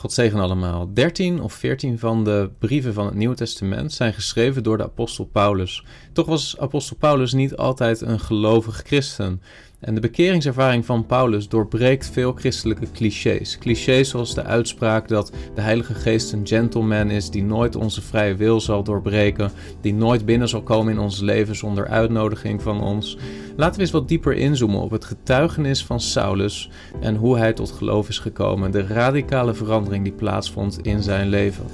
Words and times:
God 0.00 0.12
zegen 0.12 0.40
allemaal. 0.40 0.92
13 0.94 1.40
of 1.42 1.52
14 1.52 1.98
van 1.98 2.24
de 2.24 2.50
brieven 2.58 2.94
van 2.94 3.06
het 3.06 3.14
Nieuwe 3.14 3.34
Testament 3.34 3.92
zijn 3.92 4.12
geschreven 4.12 4.62
door 4.62 4.76
de 4.76 4.82
apostel 4.82 5.24
Paulus. 5.24 5.84
Toch 6.12 6.26
was 6.26 6.58
apostel 6.58 6.96
Paulus 6.96 7.32
niet 7.32 7.56
altijd 7.56 8.00
een 8.00 8.20
gelovig 8.20 8.82
christen. 8.86 9.42
En 9.80 9.94
de 9.94 10.00
bekeringservaring 10.00 10.86
van 10.86 11.06
Paulus 11.06 11.48
doorbreekt 11.48 12.10
veel 12.10 12.32
christelijke 12.32 12.86
clichés. 12.92 13.58
Clichés 13.58 14.08
zoals 14.08 14.34
de 14.34 14.42
uitspraak 14.42 15.08
dat 15.08 15.32
de 15.54 15.60
Heilige 15.60 15.94
Geest 15.94 16.32
een 16.32 16.46
gentleman 16.46 17.10
is 17.10 17.30
die 17.30 17.42
nooit 17.42 17.76
onze 17.76 18.02
vrije 18.02 18.34
wil 18.34 18.60
zal 18.60 18.82
doorbreken, 18.82 19.50
die 19.80 19.94
nooit 19.94 20.24
binnen 20.24 20.48
zal 20.48 20.62
komen 20.62 20.92
in 20.92 20.98
ons 20.98 21.20
leven 21.20 21.56
zonder 21.56 21.88
uitnodiging 21.88 22.62
van 22.62 22.80
ons. 22.80 23.16
Laten 23.56 23.74
we 23.74 23.80
eens 23.80 23.90
wat 23.90 24.08
dieper 24.08 24.32
inzoomen 24.36 24.80
op 24.80 24.90
het 24.90 25.04
getuigenis 25.04 25.84
van 25.84 26.00
Saulus 26.00 26.70
en 27.00 27.16
hoe 27.16 27.38
hij 27.38 27.52
tot 27.52 27.70
geloof 27.70 28.08
is 28.08 28.18
gekomen, 28.18 28.70
de 28.70 28.86
radicale 28.86 29.54
verandering 29.54 30.04
die 30.04 30.12
plaatsvond 30.12 30.78
in 30.82 31.02
zijn 31.02 31.28
leven. 31.28 31.64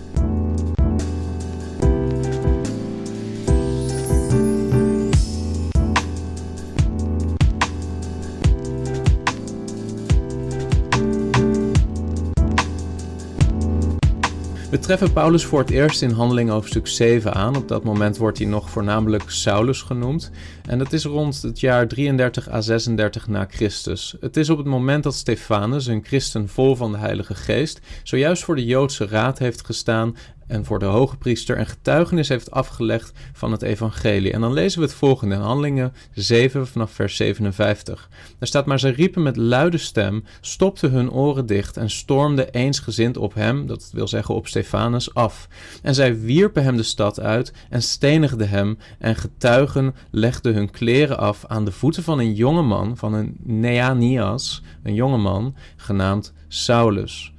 We 14.77 14.83
treffen 14.83 15.13
Paulus 15.13 15.45
voor 15.45 15.59
het 15.59 15.71
eerst 15.71 16.03
in 16.03 16.11
Handeling 16.11 16.51
hoofdstuk 16.51 16.87
7 16.87 17.35
aan. 17.35 17.57
Op 17.57 17.69
dat 17.69 17.85
moment 17.85 18.17
wordt 18.17 18.39
hij 18.39 18.47
nog 18.47 18.71
voornamelijk 18.71 19.31
Saulus 19.31 19.83
genoemd. 19.83 20.31
En 20.69 20.79
dat 20.79 20.93
is 20.93 21.05
rond 21.05 21.43
het 21.43 21.61
jaar 21.61 21.89
33 21.89 22.51
à 22.51 22.61
36 22.61 23.27
na 23.27 23.47
Christus. 23.51 24.17
Het 24.21 24.37
is 24.37 24.51
op 24.51 24.59
het 24.59 24.67
moment 24.67 25.03
dat 25.03 25.15
Stefanus, 25.15 25.87
een 25.87 26.05
christen 26.05 26.49
vol 26.49 26.77
van 26.77 26.93
de 26.93 26.99
Heilige 26.99 27.35
Geest, 27.35 27.81
zojuist 28.03 28.45
voor 28.45 28.57
de 28.57 28.65
Joodse 28.65 29.07
raad 29.07 29.39
heeft 29.39 29.67
gestaan 29.67 30.17
en 30.47 30.65
voor 30.65 30.79
de 30.79 30.85
hoge 30.85 31.17
priester 31.17 31.59
een 31.59 31.67
getuigenis 31.67 32.29
heeft 32.29 32.51
afgelegd 32.51 33.13
van 33.33 33.53
het 33.53 33.63
evangelie. 33.63 34.33
En 34.33 34.41
dan 34.41 34.53
lezen 34.53 34.81
we 34.81 34.87
het 34.87 34.95
volgende 34.95 35.35
in 35.35 35.41
Handelingen 35.41 35.93
7 36.15 36.67
vanaf 36.67 36.91
vers 36.91 37.17
57. 37.17 38.09
Daar 38.39 38.49
staat 38.49 38.67
maar 38.67 38.81
ze 38.81 38.89
riepen 38.89 39.23
met 39.23 39.37
luide 39.37 39.79
stem, 39.79 40.25
stopten 40.41 40.91
hun 40.91 41.11
oren 41.11 41.47
dicht 41.47 41.77
en 41.77 41.91
stormden 41.91 42.51
eensgezind 42.51 43.17
op 43.17 43.35
hem, 43.35 43.67
dat 43.67 43.91
wil 43.93 44.09
zeggen 44.09 44.35
op 44.35 44.47
Stefanus, 44.47 45.15
af. 45.15 45.49
En 45.83 45.95
zij 45.95 46.21
wierpen 46.21 46.63
hem 46.63 46.77
de 46.77 46.83
stad 46.83 47.21
uit 47.21 47.53
en 47.71 47.83
stenigden 47.83 48.49
hem 48.49 48.79
en 48.99 49.17
getuigen 49.17 49.95
legden 50.11 50.55
hun 50.55 50.71
kleren 50.71 51.19
af 51.19 51.45
aan 51.47 51.65
de 51.65 51.73
voeten 51.73 52.03
van 52.03 52.19
een 52.19 52.35
jonge 52.35 52.63
man, 52.63 52.97
van 52.97 53.15
een 53.15 53.37
Neanias, 53.43 54.63
een 54.83 54.95
jonge 54.95 55.19
man, 55.19 55.55
genaamd 55.77 56.33
Saulus. 56.49 57.35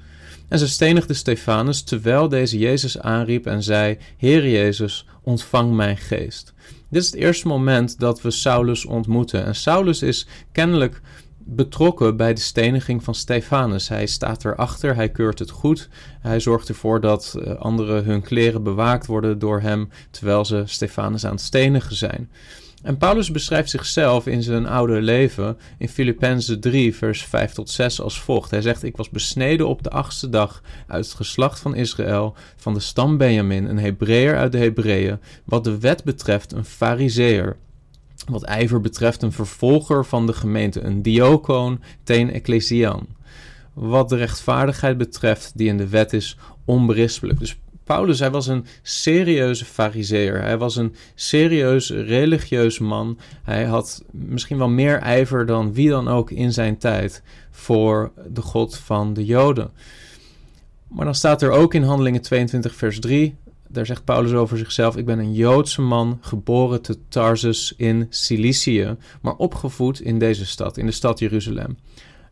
En 0.47 0.59
ze 0.59 0.67
stenigde 0.67 1.13
Stefanus 1.13 1.81
terwijl 1.81 2.29
deze 2.29 2.57
Jezus 2.57 2.99
aanriep 2.99 3.45
en 3.45 3.63
zei: 3.63 3.97
Heer 4.17 4.49
Jezus, 4.49 5.05
ontvang 5.23 5.73
mijn 5.73 5.97
geest. 5.97 6.53
Dit 6.89 7.01
is 7.01 7.11
het 7.11 7.19
eerste 7.19 7.47
moment 7.47 7.99
dat 7.99 8.21
we 8.21 8.31
Saulus 8.31 8.85
ontmoeten. 8.85 9.45
En 9.45 9.55
Saulus 9.55 10.01
is 10.01 10.27
kennelijk 10.51 11.01
betrokken 11.49 12.17
bij 12.17 12.33
de 12.33 12.41
steniging 12.41 13.03
van 13.03 13.15
Stefanus. 13.15 13.87
Hij 13.87 14.05
staat 14.05 14.45
erachter, 14.45 14.95
hij 14.95 15.09
keurt 15.09 15.39
het 15.39 15.49
goed. 15.49 15.89
Hij 16.19 16.39
zorgt 16.39 16.69
ervoor 16.69 17.01
dat 17.01 17.37
eh, 17.39 17.55
anderen 17.55 18.03
hun 18.03 18.21
kleren 18.21 18.63
bewaakt 18.63 19.05
worden 19.05 19.39
door 19.39 19.61
hem 19.61 19.89
terwijl 20.11 20.45
ze 20.45 20.63
Stefanus 20.65 21.25
aan 21.25 21.31
het 21.31 21.41
stenigen 21.41 21.95
zijn. 21.95 22.29
En 22.87 22.97
Paulus 22.97 23.31
beschrijft 23.31 23.69
zichzelf 23.69 24.27
in 24.27 24.43
zijn 24.43 24.67
oude 24.67 25.01
leven 25.01 25.57
in 25.77 25.89
Filippenzen 25.89 26.59
3, 26.59 26.95
vers 26.95 27.23
5 27.23 27.51
tot 27.53 27.69
6 27.69 28.01
als 28.01 28.21
volgt. 28.21 28.51
Hij 28.51 28.61
zegt: 28.61 28.83
Ik 28.83 28.97
was 28.97 29.09
besneden 29.09 29.67
op 29.67 29.83
de 29.83 29.89
achtste 29.89 30.29
dag 30.29 30.61
uit 30.87 31.05
het 31.05 31.13
geslacht 31.13 31.59
van 31.59 31.75
Israël, 31.75 32.35
van 32.55 32.73
de 32.73 32.79
stam 32.79 33.17
Benjamin, 33.17 33.65
een 33.65 33.79
Hebreeër 33.79 34.37
uit 34.37 34.51
de 34.51 34.57
Hebreeën, 34.57 35.19
wat 35.45 35.63
de 35.63 35.79
wet 35.79 36.03
betreft 36.03 36.51
een 36.51 36.65
Fariseer. 36.65 37.57
Wat 38.27 38.43
ijver 38.43 38.81
betreft 38.81 39.21
een 39.21 39.31
vervolger 39.31 40.05
van 40.05 40.25
de 40.25 40.33
gemeente, 40.33 40.81
een 40.81 41.01
diacoon 41.01 41.81
ten 42.03 42.33
ecclesian. 42.33 43.07
Wat 43.73 44.09
de 44.09 44.15
rechtvaardigheid 44.15 44.97
betreft 44.97 45.51
die 45.55 45.67
in 45.67 45.77
de 45.77 45.87
wet 45.87 46.13
is, 46.13 46.37
onberispelijk. 46.65 47.39
Dus 47.39 47.57
Paulus, 47.87 48.19
hij 48.19 48.31
was 48.31 48.47
een 48.47 48.65
serieuze 48.81 49.65
fariseer. 49.65 50.41
Hij 50.41 50.57
was 50.57 50.75
een 50.75 50.95
serieus 51.15 51.89
religieus 51.89 52.79
man. 52.79 53.17
Hij 53.43 53.65
had 53.65 54.03
misschien 54.11 54.57
wel 54.57 54.69
meer 54.69 54.97
ijver 54.97 55.45
dan 55.45 55.73
wie 55.73 55.89
dan 55.89 56.07
ook 56.07 56.31
in 56.31 56.53
zijn 56.53 56.77
tijd 56.77 57.23
voor 57.51 58.11
de 58.27 58.41
God 58.41 58.77
van 58.77 59.13
de 59.13 59.25
Joden. 59.25 59.71
Maar 60.87 61.05
dan 61.05 61.15
staat 61.15 61.41
er 61.41 61.51
ook 61.51 61.73
in 61.73 61.83
Handelingen 61.83 62.21
22, 62.21 62.75
vers 62.75 62.99
3. 62.99 63.35
Daar 63.67 63.85
zegt 63.85 64.03
Paulus 64.03 64.33
over 64.33 64.57
zichzelf: 64.57 64.97
Ik 64.97 65.05
ben 65.05 65.19
een 65.19 65.33
Joodse 65.33 65.81
man, 65.81 66.17
geboren 66.21 66.81
te 66.81 66.97
Tarsus 67.07 67.73
in 67.77 68.07
Cilicië, 68.09 68.95
maar 69.21 69.35
opgevoed 69.35 70.01
in 70.01 70.19
deze 70.19 70.45
stad, 70.45 70.77
in 70.77 70.85
de 70.85 70.91
stad 70.91 71.19
Jeruzalem. 71.19 71.77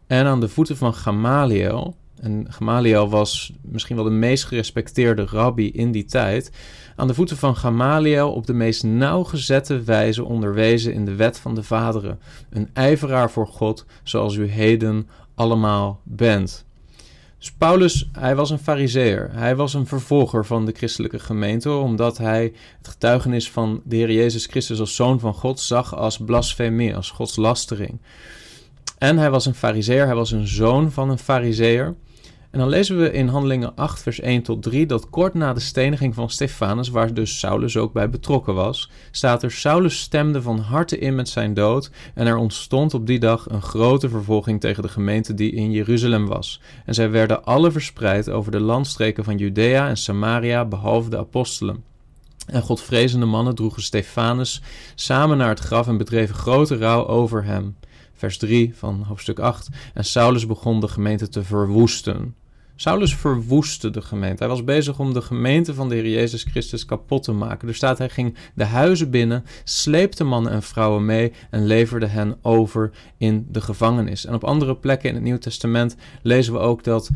En 0.08 0.26
aan 0.26 0.40
de 0.40 0.50
voeten 0.50 0.78
van 0.78 0.94
Gamaliel, 0.94 1.96
en 2.20 2.46
Gamaliel 2.50 3.09
was 3.09 3.53
misschien 3.62 3.96
wel 3.96 4.06
de 4.06 4.12
meest 4.12 4.44
gerespecteerde 4.44 5.26
rabbi 5.26 5.72
in 5.72 5.92
die 5.92 6.06
tijd, 6.06 6.52
aan 6.96 7.08
de 7.08 7.14
voeten 7.14 7.38
van 7.38 7.56
Gamaliel 7.56 8.31
op 8.34 8.46
de 8.46 8.53
meest 8.53 8.84
nauwgezette 8.84 9.81
wijze 9.81 10.24
onderwezen 10.24 10.94
in 10.94 11.06
de 11.06 11.16
wet 11.16 11.40
van 11.40 11.56
de 11.56 11.64
vaderen, 11.64 12.20
een 12.50 12.70
ijveraar 12.74 13.31
voor 13.31 13.48
God, 13.48 13.86
zoals 14.04 14.36
u 14.36 14.48
heden 14.48 15.08
allemaal 15.36 16.00
bent. 16.04 16.66
Dus 17.46 17.54
Paulus, 17.54 18.09
hij 18.12 18.36
was 18.36 18.50
een 18.50 18.59
fariseer. 18.59 19.30
Hij 19.31 19.56
was 19.56 19.74
een 19.74 19.88
vervolger 19.88 20.46
van 20.46 20.66
de 20.66 20.72
christelijke 20.72 21.20
gemeente, 21.20 21.72
omdat 21.72 22.18
hij 22.18 22.54
het 22.78 22.88
getuigenis 22.88 23.52
van 23.52 23.81
de 23.84 23.96
Heer 23.96 24.12
Jezus 24.12 24.46
Christus 24.46 24.80
als 24.80 24.96
Zoon 24.96 25.20
van 25.20 25.34
God 25.34 25.59
zag 25.59 25.96
als 25.96 26.18
blasfemie, 26.18 26.96
als 26.96 27.12
godslastering. 27.12 28.00
En 28.98 29.18
hij 29.18 29.30
was 29.30 29.46
een 29.46 29.56
fariseer, 29.56 30.06
hij 30.06 30.16
was 30.16 30.31
een 30.31 30.48
zoon 30.48 30.92
van 30.92 31.09
een 31.09 31.20
fariseer. 31.20 31.96
En 32.56 32.62
dan 32.62 32.70
lezen 32.70 32.98
we 32.98 33.12
in 33.12 33.28
Handelingen 33.28 33.76
8, 33.76 34.02
vers 34.02 34.20
1 34.20 34.42
tot 34.42 34.64
3 34.64 34.86
dat 34.86 35.10
kort 35.10 35.34
na 35.34 35.54
de 35.54 35.60
steniging 35.60 36.14
van 36.14 36.30
Stefanus, 36.30 36.90
waar 36.90 37.14
dus 37.14 37.40
Saulus 37.40 37.78
ook 37.78 37.94
bij 37.94 38.10
betrokken 38.10 38.54
was, 38.54 38.90
staat 39.12 39.44
er: 39.44 39.52
Saulus 39.52 40.00
stemde 40.00 40.42
van 40.42 40.60
harte 40.60 41.00
in 41.00 41.16
met 41.16 41.30
zijn 41.30 41.54
dood. 41.54 41.92
En 42.14 42.28
er 42.28 42.38
ontstond 42.38 42.94
op 42.94 43.08
die 43.08 43.20
dag 43.20 43.50
een 43.50 43.62
grote 43.62 44.10
vervolging 44.10 44.60
tegen 44.60 44.84
de 44.84 44.90
gemeente 44.90 45.34
die 45.34 45.52
in 45.52 45.72
Jeruzalem 45.72 46.28
was. 46.28 46.62
En 46.86 46.94
zij 46.94 47.12
werden 47.12 47.44
alle 47.44 47.72
verspreid 47.72 48.30
over 48.30 48.52
de 48.52 48.60
landstreken 48.60 49.24
van 49.24 49.38
Judea 49.38 49.88
en 49.88 49.98
Samaria, 49.98 50.66
behalve 50.66 51.10
de 51.10 51.18
apostelen. 51.18 51.84
En 52.46 52.62
godvrezende 52.62 53.26
mannen 53.26 53.56
droegen 53.56 53.82
Stefanus 53.82 54.62
samen 54.96 55.38
naar 55.38 55.50
het 55.50 55.60
graf 55.60 55.88
en 55.88 55.98
bedreven 55.98 56.36
grote 56.36 56.78
rouw 56.78 57.08
over 57.08 57.44
hem. 57.44 57.76
Vers 58.14 58.38
3 58.38 58.76
van 58.76 59.04
hoofdstuk 59.08 59.40
8. 59.40 59.70
En 59.94 60.06
Saulus 60.06 60.46
begon 60.46 60.80
de 60.80 60.88
gemeente 60.88 61.30
te 61.30 61.44
verwoesten. 61.44 62.36
Saulus 62.75 63.16
verwoestte 63.16 63.90
de 63.90 64.02
gemeente. 64.02 64.44
Hij 64.44 64.47
was 64.47 64.63
bezig 64.63 65.00
om 65.00 65.13
de 65.13 65.22
gemeente 65.22 65.74
van 65.74 65.90
de 65.90 65.96
Heer 65.96 66.09
Jezus 66.09 66.44
Christus 66.44 66.86
kapot 66.86 67.24
te 67.24 67.31
maken. 67.31 67.68
Er 67.68 67.75
staat, 67.75 67.97
hij 67.97 68.09
ging 68.09 68.36
de 68.53 68.63
huizen 68.63 69.09
binnen, 69.09 69.46
sleepte 69.63 70.24
mannen 70.24 70.52
en 70.52 70.63
vrouwen 70.63 71.06
mee 71.06 71.34
en 71.50 71.66
leverde 71.66 72.06
hen 72.06 72.38
over 72.41 72.91
in 73.18 73.47
de 73.50 73.62
gevangenis. 73.62 74.25
En 74.25 74.34
op 74.34 74.44
andere 74.44 74.75
plekken 74.75 75.09
in 75.09 75.16
het 75.16 75.24
Nieuw 75.24 75.38
Testament 75.38 75.96
lezen 76.22 76.53
we 76.53 76.59
ook 76.59 76.84
dat 76.84 77.09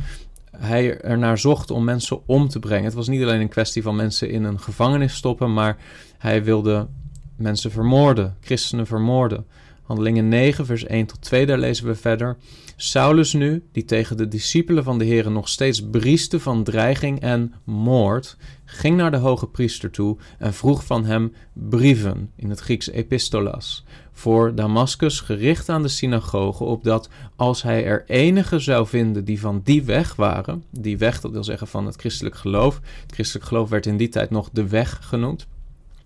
hij 0.58 1.02
ernaar 1.02 1.38
zocht 1.38 1.72
om 1.72 1.84
mensen 1.84 2.28
om 2.28 2.50
te 2.50 2.60
brengen. 2.60 2.86
Het 2.86 2.94
was 2.94 3.08
niet 3.08 3.22
alleen 3.22 3.42
een 3.42 3.50
kwestie 3.50 3.84
van 3.84 3.96
mensen 3.96 4.30
in 4.30 4.44
een 4.44 4.60
gevangenis 4.60 5.16
stoppen, 5.16 5.54
maar 5.54 5.78
hij 6.18 6.44
wilde 6.44 6.88
mensen 7.36 7.72
vermoorden, 7.72 8.38
christenen 8.42 8.88
vermoorden. 8.88 9.46
Handelingen 9.90 10.28
9, 10.28 10.66
vers 10.66 10.86
1 10.86 11.06
tot 11.06 11.22
2, 11.22 11.46
daar 11.46 11.58
lezen 11.58 11.86
we 11.86 11.96
verder. 11.96 12.38
Saulus 12.76 13.34
nu, 13.34 13.64
die 13.72 13.86
tegen 13.86 14.18
de 14.18 14.28
discipelen 14.28 14.84
van 14.84 14.98
de 14.98 15.06
Heeren 15.06 15.34
nog 15.34 15.50
steeds 15.50 15.90
brieste 15.90 16.40
van 16.40 16.64
dreiging 16.64 17.20
en 17.20 17.54
moord, 17.64 18.38
ging 18.66 18.98
naar 18.98 19.12
de 19.12 19.18
hoge 19.18 19.48
priester 19.48 19.92
toe 19.92 20.18
en 20.38 20.54
vroeg 20.54 20.86
van 20.86 21.06
hem 21.06 21.34
brieven, 21.54 22.32
in 22.36 22.50
het 22.50 22.60
Grieks 22.60 22.90
epistolas, 22.90 23.86
voor 24.12 24.56
Damascus 24.56 25.20
gericht 25.20 25.70
aan 25.70 25.82
de 25.82 25.88
synagoge, 25.88 26.64
opdat 26.64 27.10
als 27.36 27.62
hij 27.62 27.86
er 27.86 28.04
enige 28.08 28.60
zou 28.60 28.88
vinden 28.88 29.26
die 29.26 29.40
van 29.40 29.62
die 29.64 29.84
weg 29.84 30.16
waren, 30.16 30.64
die 30.72 30.98
weg, 30.98 31.22
dat 31.22 31.32
wil 31.32 31.44
zeggen 31.44 31.68
van 31.68 31.86
het 31.86 31.96
christelijk 31.96 32.36
geloof, 32.36 32.80
het 33.02 33.14
christelijk 33.14 33.48
geloof 33.48 33.70
werd 33.70 33.86
in 33.86 33.98
die 33.98 34.10
tijd 34.10 34.30
nog 34.30 34.50
de 34.52 34.68
weg 34.68 35.00
genoemd, 35.02 35.48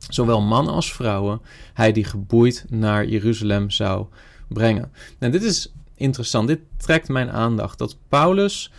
zowel 0.09 0.41
mannen 0.41 0.73
als 0.73 0.93
vrouwen, 0.93 1.41
hij 1.73 1.91
die 1.91 2.03
geboeid 2.03 2.65
naar 2.69 3.05
Jeruzalem 3.05 3.69
zou 3.69 4.05
brengen. 4.47 4.91
En 5.19 5.31
dit 5.31 5.43
is 5.43 5.73
interessant, 5.95 6.47
dit 6.47 6.59
trekt 6.77 7.07
mijn 7.07 7.31
aandacht, 7.31 7.77
dat 7.77 7.97
Paulus 8.09 8.71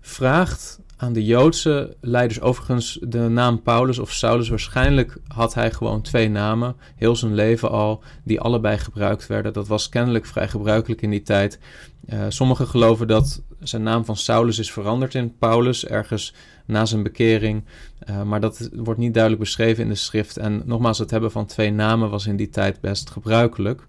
vraagt 0.00 0.80
aan 0.96 1.12
de 1.12 1.24
Joodse 1.24 1.96
leiders, 2.00 2.40
overigens 2.40 2.98
de 3.02 3.18
naam 3.18 3.62
Paulus 3.62 3.98
of 3.98 4.12
Saulus, 4.12 4.48
waarschijnlijk 4.48 5.18
had 5.28 5.54
hij 5.54 5.70
gewoon 5.70 6.02
twee 6.02 6.28
namen, 6.28 6.76
heel 6.96 7.16
zijn 7.16 7.34
leven 7.34 7.70
al, 7.70 8.02
die 8.24 8.40
allebei 8.40 8.78
gebruikt 8.78 9.26
werden. 9.26 9.52
Dat 9.52 9.68
was 9.68 9.88
kennelijk 9.88 10.26
vrij 10.26 10.48
gebruikelijk 10.48 11.02
in 11.02 11.10
die 11.10 11.22
tijd. 11.22 11.58
Uh, 12.08 12.24
sommigen 12.28 12.66
geloven 12.66 13.06
dat 13.06 13.42
zijn 13.62 13.82
naam 13.82 14.04
van 14.04 14.16
Saulus 14.16 14.58
is 14.58 14.72
veranderd 14.72 15.14
in 15.14 15.36
Paulus 15.38 15.86
ergens 15.86 16.34
na 16.66 16.84
zijn 16.84 17.02
bekering. 17.02 17.64
Uh, 18.10 18.22
maar 18.22 18.40
dat 18.40 18.68
wordt 18.72 19.00
niet 19.00 19.14
duidelijk 19.14 19.42
beschreven 19.42 19.82
in 19.82 19.88
de 19.88 19.94
schrift. 19.94 20.36
En 20.36 20.62
nogmaals, 20.64 20.98
het 20.98 21.10
hebben 21.10 21.30
van 21.30 21.46
twee 21.46 21.72
namen 21.72 22.10
was 22.10 22.26
in 22.26 22.36
die 22.36 22.48
tijd 22.48 22.80
best 22.80 23.10
gebruikelijk. 23.10 23.86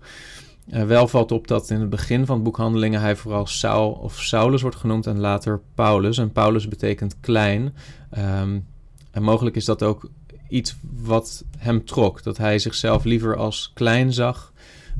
Uh, 0.74 0.84
wel 0.84 1.08
valt 1.08 1.32
op 1.32 1.48
dat 1.48 1.70
in 1.70 1.80
het 1.80 1.90
begin 1.90 2.26
van 2.26 2.36
het 2.36 2.44
boek 2.44 2.58
Handelingen 2.58 3.02
hij 3.02 3.16
vooral 3.16 3.46
Saul 3.46 3.92
of 3.92 4.22
Saulus 4.22 4.62
wordt 4.62 4.78
genoemd 4.78 5.08
en 5.08 5.20
later 5.20 5.62
Paulus. 5.76 6.18
En 6.18 6.32
Paulus 6.32 6.68
betekent 6.68 7.20
klein. 7.20 7.74
Um, 8.18 8.66
en 9.12 9.24
mogelijk 9.24 9.56
is 9.56 9.66
dat 9.66 9.84
ook 9.84 10.10
iets 10.50 10.76
wat 11.04 11.44
hem 11.58 11.86
trok. 11.86 12.24
Dat 12.24 12.38
hij 12.38 12.60
zichzelf 12.60 13.04
liever 13.04 13.36
als 13.36 13.72
klein 13.74 14.14
zag. 14.14 14.54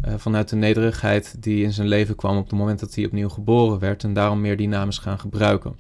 Uh, 0.08 0.14
vanuit 0.18 0.50
de 0.50 0.56
nederigheid 0.56 1.36
die 1.40 1.64
in 1.64 1.74
zijn 1.74 1.88
leven 1.88 2.16
kwam 2.16 2.38
op 2.38 2.50
het 2.50 2.60
moment 2.60 2.80
dat 2.80 2.96
hij 2.96 3.06
opnieuw 3.06 3.30
geboren 3.30 3.80
werd. 3.80 4.04
En 4.04 4.14
daarom 4.14 4.42
meer 4.42 4.58
die 4.58 4.68
naam 4.68 4.88
is 4.88 4.98
gaan 4.98 5.20
gebruiken. 5.20 5.76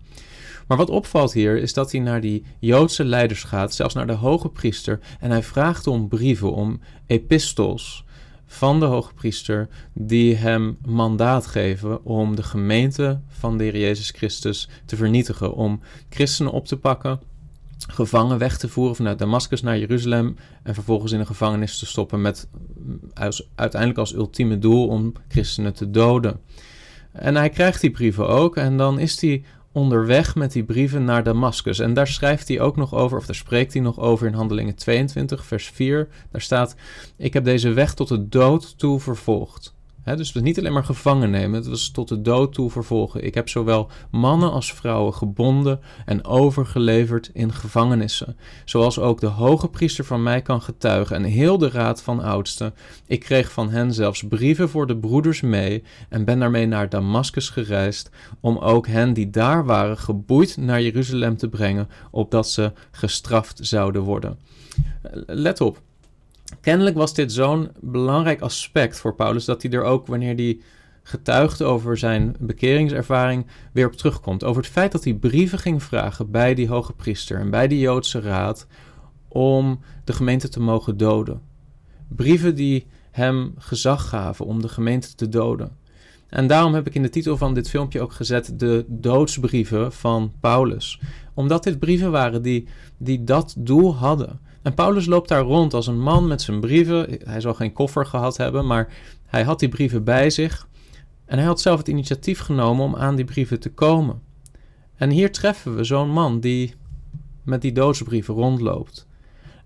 Maar 0.67 0.77
wat 0.77 0.89
opvalt 0.89 1.33
hier 1.33 1.57
is 1.57 1.73
dat 1.73 1.91
hij 1.91 2.01
naar 2.01 2.21
die 2.21 2.43
Joodse 2.59 3.03
leiders 3.03 3.43
gaat, 3.43 3.73
zelfs 3.73 3.93
naar 3.93 4.07
de 4.07 4.13
hoge 4.13 4.49
priester. 4.49 4.99
En 5.19 5.31
hij 5.31 5.43
vraagt 5.43 5.87
om 5.87 6.07
brieven, 6.07 6.53
om 6.53 6.79
epistels 7.07 8.05
van 8.45 8.79
de 8.79 8.85
hoge 8.85 9.13
priester 9.13 9.67
die 9.93 10.35
hem 10.35 10.77
mandaat 10.85 11.45
geven 11.45 12.05
om 12.05 12.35
de 12.35 12.43
gemeente 12.43 13.19
van 13.27 13.57
de 13.57 13.63
Heer 13.63 13.77
Jezus 13.77 14.09
Christus 14.09 14.69
te 14.85 14.95
vernietigen, 14.95 15.53
om 15.53 15.81
christenen 16.09 16.51
op 16.51 16.67
te 16.67 16.77
pakken, 16.77 17.19
gevangen 17.87 18.37
weg 18.37 18.57
te 18.57 18.69
voeren 18.69 18.95
vanuit 18.95 19.19
Damascus 19.19 19.61
naar 19.61 19.77
Jeruzalem 19.77 20.35
en 20.63 20.73
vervolgens 20.73 21.11
in 21.11 21.19
een 21.19 21.25
gevangenis 21.25 21.79
te 21.79 21.85
stoppen 21.85 22.21
met 22.21 22.47
uiteindelijk 23.55 23.99
als 23.99 24.13
ultieme 24.13 24.59
doel 24.59 24.87
om 24.87 25.13
christenen 25.27 25.73
te 25.73 25.89
doden. 25.89 26.39
En 27.11 27.35
hij 27.35 27.49
krijgt 27.49 27.81
die 27.81 27.91
brieven 27.91 28.27
ook 28.27 28.57
en 28.57 28.77
dan 28.77 28.99
is 28.99 29.21
hij 29.21 29.43
onderweg 29.71 30.35
met 30.35 30.51
die 30.51 30.63
brieven 30.63 31.03
naar 31.03 31.23
Damascus. 31.23 31.79
En 31.79 31.93
daar 31.93 32.07
schrijft 32.07 32.47
hij 32.47 32.59
ook 32.59 32.75
nog 32.75 32.93
over, 32.93 33.17
of 33.17 33.25
daar 33.25 33.35
spreekt 33.35 33.73
hij 33.73 33.81
nog 33.81 33.99
over 33.99 34.27
in 34.27 34.33
Handelingen 34.33 34.75
22, 34.75 35.45
vers 35.45 35.69
4. 35.73 36.07
Daar 36.31 36.41
staat: 36.41 36.75
Ik 37.17 37.33
heb 37.33 37.43
deze 37.43 37.69
weg 37.69 37.93
tot 37.93 38.07
de 38.07 38.29
dood 38.29 38.77
toe 38.77 38.99
vervolgd. 38.99 39.73
Dus 40.03 40.27
het 40.27 40.33
was 40.33 40.43
niet 40.43 40.59
alleen 40.59 40.73
maar 40.73 40.83
gevangen 40.83 41.29
nemen, 41.29 41.59
het 41.59 41.67
was 41.67 41.89
tot 41.89 42.07
de 42.07 42.21
dood 42.21 42.53
toe 42.53 42.69
vervolgen. 42.69 43.23
Ik 43.23 43.33
heb 43.33 43.49
zowel 43.49 43.89
mannen 44.11 44.51
als 44.51 44.73
vrouwen 44.73 45.13
gebonden 45.13 45.79
en 46.05 46.25
overgeleverd 46.25 47.29
in 47.33 47.53
gevangenissen. 47.53 48.37
Zoals 48.65 48.99
ook 48.99 49.19
de 49.19 49.27
hoge 49.27 49.69
priester 49.69 50.05
van 50.05 50.23
mij 50.23 50.41
kan 50.41 50.61
getuigen 50.61 51.15
en 51.15 51.23
heel 51.23 51.57
de 51.57 51.69
raad 51.69 52.01
van 52.01 52.21
oudsten. 52.21 52.73
Ik 53.07 53.19
kreeg 53.19 53.51
van 53.51 53.69
hen 53.69 53.93
zelfs 53.93 54.23
brieven 54.29 54.69
voor 54.69 54.87
de 54.87 54.97
broeders 54.97 55.41
mee 55.41 55.83
en 56.09 56.25
ben 56.25 56.39
daarmee 56.39 56.65
naar 56.65 56.89
Damascus 56.89 57.49
gereisd 57.49 58.09
om 58.39 58.57
ook 58.57 58.87
hen 58.87 59.13
die 59.13 59.29
daar 59.29 59.65
waren 59.65 59.97
geboeid 59.97 60.57
naar 60.57 60.81
Jeruzalem 60.81 61.37
te 61.37 61.49
brengen, 61.49 61.89
opdat 62.11 62.49
ze 62.49 62.71
gestraft 62.91 63.59
zouden 63.61 64.01
worden. 64.01 64.37
Let 65.25 65.61
op. 65.61 65.81
Kennelijk 66.61 66.95
was 66.95 67.13
dit 67.13 67.31
zo'n 67.31 67.71
belangrijk 67.79 68.41
aspect 68.41 68.99
voor 68.99 69.15
Paulus 69.15 69.45
dat 69.45 69.61
hij 69.61 69.71
er 69.71 69.83
ook 69.83 70.07
wanneer 70.07 70.35
hij 70.35 70.59
getuigt 71.03 71.61
over 71.61 71.97
zijn 71.97 72.35
bekeringservaring 72.39 73.45
weer 73.71 73.85
op 73.85 73.93
terugkomt. 73.93 74.43
Over 74.43 74.61
het 74.61 74.71
feit 74.71 74.91
dat 74.91 75.03
hij 75.03 75.13
brieven 75.13 75.59
ging 75.59 75.83
vragen 75.83 76.31
bij 76.31 76.53
die 76.53 76.67
hoge 76.67 76.93
priester 76.93 77.39
en 77.39 77.49
bij 77.49 77.67
die 77.67 77.79
Joodse 77.79 78.21
raad 78.21 78.67
om 79.27 79.79
de 80.03 80.13
gemeente 80.13 80.49
te 80.49 80.59
mogen 80.59 80.97
doden. 80.97 81.41
Brieven 82.07 82.55
die 82.55 82.85
hem 83.11 83.53
gezag 83.57 84.09
gaven 84.09 84.45
om 84.45 84.61
de 84.61 84.69
gemeente 84.69 85.15
te 85.15 85.29
doden. 85.29 85.77
En 86.29 86.47
daarom 86.47 86.73
heb 86.73 86.87
ik 86.87 86.95
in 86.95 87.01
de 87.01 87.09
titel 87.09 87.37
van 87.37 87.53
dit 87.53 87.69
filmpje 87.69 88.01
ook 88.01 88.13
gezet 88.13 88.59
de 88.59 88.85
doodsbrieven 88.87 89.91
van 89.91 90.33
Paulus. 90.39 90.99
Omdat 91.33 91.63
dit 91.63 91.79
brieven 91.79 92.11
waren 92.11 92.41
die, 92.41 92.67
die 92.97 93.23
dat 93.23 93.55
doel 93.57 93.95
hadden. 93.95 94.39
En 94.63 94.73
Paulus 94.73 95.05
loopt 95.05 95.29
daar 95.29 95.41
rond 95.41 95.73
als 95.73 95.87
een 95.87 95.99
man 95.99 96.27
met 96.27 96.41
zijn 96.41 96.59
brieven. 96.59 97.17
Hij 97.23 97.41
zal 97.41 97.53
geen 97.53 97.73
koffer 97.73 98.05
gehad 98.05 98.37
hebben, 98.37 98.67
maar 98.67 98.93
hij 99.25 99.43
had 99.43 99.59
die 99.59 99.69
brieven 99.69 100.03
bij 100.03 100.29
zich. 100.29 100.67
En 101.25 101.37
hij 101.37 101.47
had 101.47 101.61
zelf 101.61 101.77
het 101.77 101.87
initiatief 101.87 102.39
genomen 102.39 102.85
om 102.85 102.95
aan 102.95 103.15
die 103.15 103.25
brieven 103.25 103.59
te 103.59 103.71
komen. 103.71 104.21
En 104.95 105.09
hier 105.09 105.31
treffen 105.31 105.75
we 105.75 105.83
zo'n 105.83 106.09
man 106.09 106.39
die 106.39 106.73
met 107.43 107.61
die 107.61 107.71
doodsbrieven 107.71 108.33
rondloopt. 108.33 109.07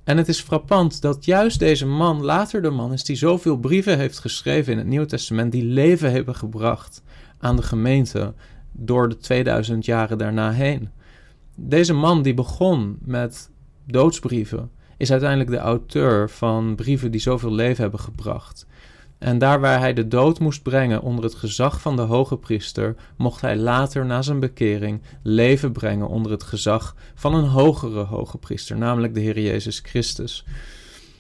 En 0.04 0.18
het 0.18 0.28
is 0.28 0.42
frappant 0.42 1.02
dat 1.02 1.26
juist 1.26 1.60
deze 1.60 1.86
man 1.86 2.24
later 2.24 2.62
de 2.62 2.70
man 2.70 2.94
is 2.94 3.04
die 3.04 3.16
zoveel 3.16 3.58
brieven 3.58 3.98
heeft 3.98 4.20
geschreven 4.20 4.72
in 4.72 4.78
het 4.78 4.88
Nieuwe 4.88 5.06
Testament, 5.06 5.52
die 5.52 5.64
leven 5.64 6.12
hebben 6.12 6.36
gebracht 6.36 7.04
aan 7.38 7.56
de 7.56 7.62
gemeente 7.62 8.34
door 8.72 9.10
de 9.10 9.18
2000 9.18 9.86
jaren 9.86 10.18
daarna 10.18 10.52
heen. 10.52 10.90
Deze 11.56 11.94
man 11.94 12.22
die 12.22 12.34
begon 12.34 12.98
met 13.02 13.50
doodsbrieven, 13.86 14.72
is 14.98 15.12
uiteindelijk 15.12 15.50
de 15.50 15.58
auteur 15.58 16.30
van 16.30 16.76
brieven 16.76 17.12
die 17.12 17.22
zoveel 17.22 17.54
leven 17.54 17.82
hebben 17.82 18.00
gebracht. 18.00 18.68
En 19.18 19.38
daar 19.38 19.60
waar 19.60 19.80
hij 19.80 19.94
de 19.94 20.08
dood 20.08 20.40
moest 20.40 20.64
brengen 20.64 21.02
onder 21.02 21.24
het 21.24 21.36
gezag 21.36 21.82
van 21.82 21.96
de 21.96 22.02
hoge 22.02 22.38
priester, 22.38 22.96
mocht 23.16 23.42
hij 23.42 23.58
later 23.58 24.06
na 24.06 24.22
zijn 24.22 24.40
bekering 24.40 25.02
leven 25.24 25.72
brengen 25.72 26.08
onder 26.08 26.32
het 26.32 26.44
gezag 26.44 26.96
van 27.16 27.34
een 27.34 27.48
hogere 27.48 28.04
hoge 28.04 28.38
priester, 28.38 28.78
namelijk 28.78 29.14
de 29.14 29.20
Heer 29.20 29.40
Jezus 29.40 29.80
Christus. 29.80 30.46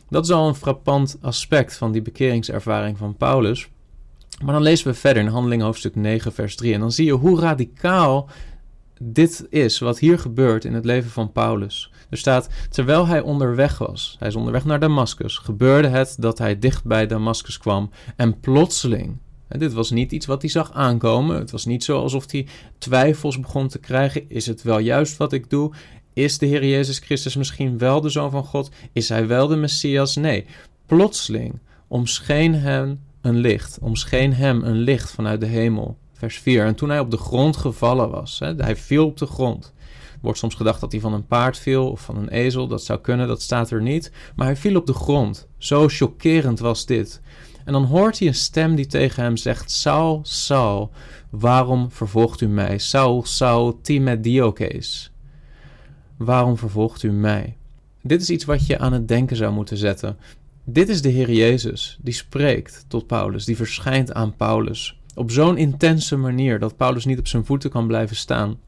Dat 0.09 0.25
is 0.25 0.31
al 0.31 0.47
een 0.47 0.55
frappant 0.55 1.17
aspect 1.21 1.77
van 1.77 1.91
die 1.91 2.01
bekeringservaring 2.01 2.97
van 2.97 3.15
Paulus. 3.15 3.69
Maar 4.43 4.53
dan 4.53 4.63
lezen 4.63 4.87
we 4.87 4.93
verder 4.93 5.23
in 5.23 5.29
Handelingen 5.29 5.65
hoofdstuk 5.65 5.95
9, 5.95 6.33
vers 6.33 6.55
3. 6.55 6.73
En 6.73 6.79
dan 6.79 6.91
zie 6.91 7.05
je 7.05 7.11
hoe 7.11 7.39
radicaal 7.39 8.29
dit 8.99 9.45
is 9.49 9.79
wat 9.79 9.99
hier 9.99 10.19
gebeurt 10.19 10.65
in 10.65 10.73
het 10.73 10.85
leven 10.85 11.09
van 11.09 11.31
Paulus. 11.31 11.91
Er 12.09 12.17
staat, 12.17 12.49
terwijl 12.69 13.07
hij 13.07 13.21
onderweg 13.21 13.77
was, 13.77 14.15
hij 14.19 14.27
is 14.27 14.35
onderweg 14.35 14.65
naar 14.65 14.79
Damascus, 14.79 15.37
gebeurde 15.37 15.87
het 15.87 16.15
dat 16.19 16.37
hij 16.37 16.59
dicht 16.59 16.83
bij 16.85 17.07
Damascus 17.07 17.57
kwam 17.57 17.89
en 18.15 18.39
plotseling, 18.39 19.17
dit 19.47 19.73
was 19.73 19.91
niet 19.91 20.11
iets 20.11 20.25
wat 20.25 20.41
hij 20.41 20.49
zag 20.49 20.71
aankomen, 20.71 21.39
het 21.39 21.51
was 21.51 21.65
niet 21.65 21.83
zo 21.83 22.01
alsof 22.01 22.31
hij 22.31 22.47
twijfels 22.77 23.39
begon 23.39 23.67
te 23.67 23.79
krijgen, 23.79 24.29
is 24.29 24.45
het 24.45 24.61
wel 24.61 24.79
juist 24.79 25.17
wat 25.17 25.33
ik 25.33 25.49
doe? 25.49 25.73
Is 26.13 26.37
de 26.37 26.45
Heer 26.45 26.65
Jezus 26.65 26.99
Christus 26.99 27.35
misschien 27.35 27.77
wel 27.77 28.01
de 28.01 28.09
Zoon 28.09 28.31
van 28.31 28.43
God? 28.43 28.71
Is 28.93 29.09
hij 29.09 29.27
wel 29.27 29.47
de 29.47 29.55
Messias? 29.55 30.15
Nee, 30.15 30.45
plotseling 30.85 31.59
omscheen 31.87 32.53
hem 32.53 32.99
een 33.21 33.37
licht, 33.37 33.77
omscheen 33.81 34.33
hem 34.33 34.63
een 34.63 34.77
licht 34.77 35.11
vanuit 35.11 35.39
de 35.39 35.45
hemel. 35.45 35.97
Vers 36.17 36.39
4. 36.39 36.65
En 36.65 36.75
toen 36.75 36.89
hij 36.89 36.99
op 36.99 37.11
de 37.11 37.17
grond 37.17 37.57
gevallen 37.57 38.09
was, 38.09 38.39
hè, 38.39 38.55
hij 38.55 38.75
viel 38.75 39.05
op 39.05 39.17
de 39.17 39.25
grond. 39.25 39.73
Er 40.13 40.19
wordt 40.21 40.39
soms 40.39 40.55
gedacht 40.55 40.79
dat 40.79 40.91
hij 40.91 41.01
van 41.01 41.13
een 41.13 41.25
paard 41.25 41.57
viel 41.57 41.91
of 41.91 42.01
van 42.01 42.17
een 42.17 42.29
ezel. 42.29 42.67
Dat 42.67 42.83
zou 42.83 42.99
kunnen, 42.99 43.27
dat 43.27 43.41
staat 43.41 43.69
er 43.69 43.81
niet. 43.81 44.11
Maar 44.35 44.45
hij 44.45 44.55
viel 44.55 44.75
op 44.75 44.85
de 44.85 44.93
grond. 44.93 45.47
Zo 45.57 45.87
chockerend 45.87 46.59
was 46.59 46.85
dit. 46.85 47.21
En 47.65 47.73
dan 47.73 47.83
hoort 47.83 48.19
hij 48.19 48.27
een 48.27 48.35
stem 48.35 48.75
die 48.75 48.85
tegen 48.85 49.23
hem 49.23 49.37
zegt: 49.37 49.71
Saul, 49.71 50.19
Saul, 50.23 50.91
waarom 51.29 51.91
vervolgt 51.91 52.41
u 52.41 52.47
mij? 52.47 52.77
Saul, 52.77 53.23
Saul, 53.25 53.79
time 53.81 54.19
diokes. 54.19 55.11
Waarom 56.17 56.57
vervolgt 56.57 57.03
u 57.03 57.11
mij? 57.11 57.57
Dit 58.01 58.21
is 58.21 58.29
iets 58.29 58.45
wat 58.45 58.65
je 58.65 58.79
aan 58.79 58.93
het 58.93 59.07
denken 59.07 59.35
zou 59.35 59.53
moeten 59.53 59.77
zetten. 59.77 60.17
Dit 60.63 60.89
is 60.89 61.01
de 61.01 61.09
Heer 61.09 61.31
Jezus 61.31 61.97
die 62.01 62.13
spreekt 62.13 62.85
tot 62.87 63.07
Paulus, 63.07 63.45
die 63.45 63.55
verschijnt 63.55 64.13
aan 64.13 64.35
Paulus 64.35 64.96
op 65.17 65.31
zo'n 65.31 65.57
intense 65.57 66.17
manier 66.17 66.59
dat 66.59 66.77
Paulus 66.77 67.05
niet 67.05 67.19
op 67.19 67.27
zijn 67.27 67.45
voeten 67.45 67.69
kan 67.69 67.87
blijven 67.87 68.15
staan. 68.15 68.59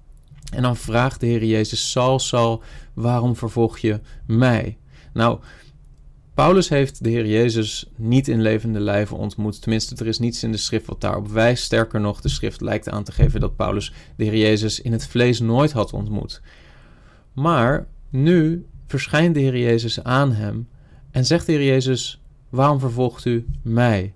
En 0.54 0.62
dan 0.62 0.76
vraagt 0.76 1.20
de 1.20 1.26
Heer 1.26 1.44
Jezus, 1.44 1.92
Saul, 1.92 2.20
Saul, 2.20 2.64
waarom 2.94 3.36
vervolg 3.36 3.78
je 3.78 4.00
mij? 4.26 4.78
Nou, 5.14 5.40
Paulus 6.34 6.70
heeft 6.70 7.04
de 7.04 7.10
Heer 7.10 7.28
Jezus 7.28 7.90
niet 7.96 8.28
in 8.28 8.42
levende 8.42 8.80
lijven 8.80 9.18
ontmoet. 9.18 9.62
Tenminste, 9.62 9.96
er 9.96 10.08
is 10.08 10.20
niets 10.20 10.44
in 10.44 10.52
de 10.52 10.58
schrift 10.58 10.86
wat 10.86 11.02
daarop 11.02 11.28
wijst. 11.28 11.64
Sterker 11.64 12.00
nog, 12.00 12.22
de 12.22 12.30
schrift 12.30 12.62
lijkt 12.62 12.90
aan 12.90 13.04
te 13.04 13.12
geven 13.12 13.40
dat 13.40 13.56
Paulus 13.56 13.94
de 14.16 14.24
Heer 14.24 14.38
Jezus 14.38 14.82
in 14.82 14.92
het 14.92 15.08
vlees 15.08 15.40
nooit 15.40 15.72
had 15.72 15.94
ontmoet. 15.94 16.42
Maar 17.34 17.88
nu 18.10 18.66
verschijnt 18.88 19.36
de 19.36 19.42
Heer 19.42 19.58
Jezus 19.58 20.04
aan 20.04 20.32
hem 20.32 20.68
en 21.12 21.26
zegt 21.26 21.46
de 21.46 21.52
Heer 21.52 21.66
Jezus: 21.66 22.22
Waarom 22.50 22.80
vervolgt 22.80 23.26
u 23.26 23.46
mij? 23.62 24.14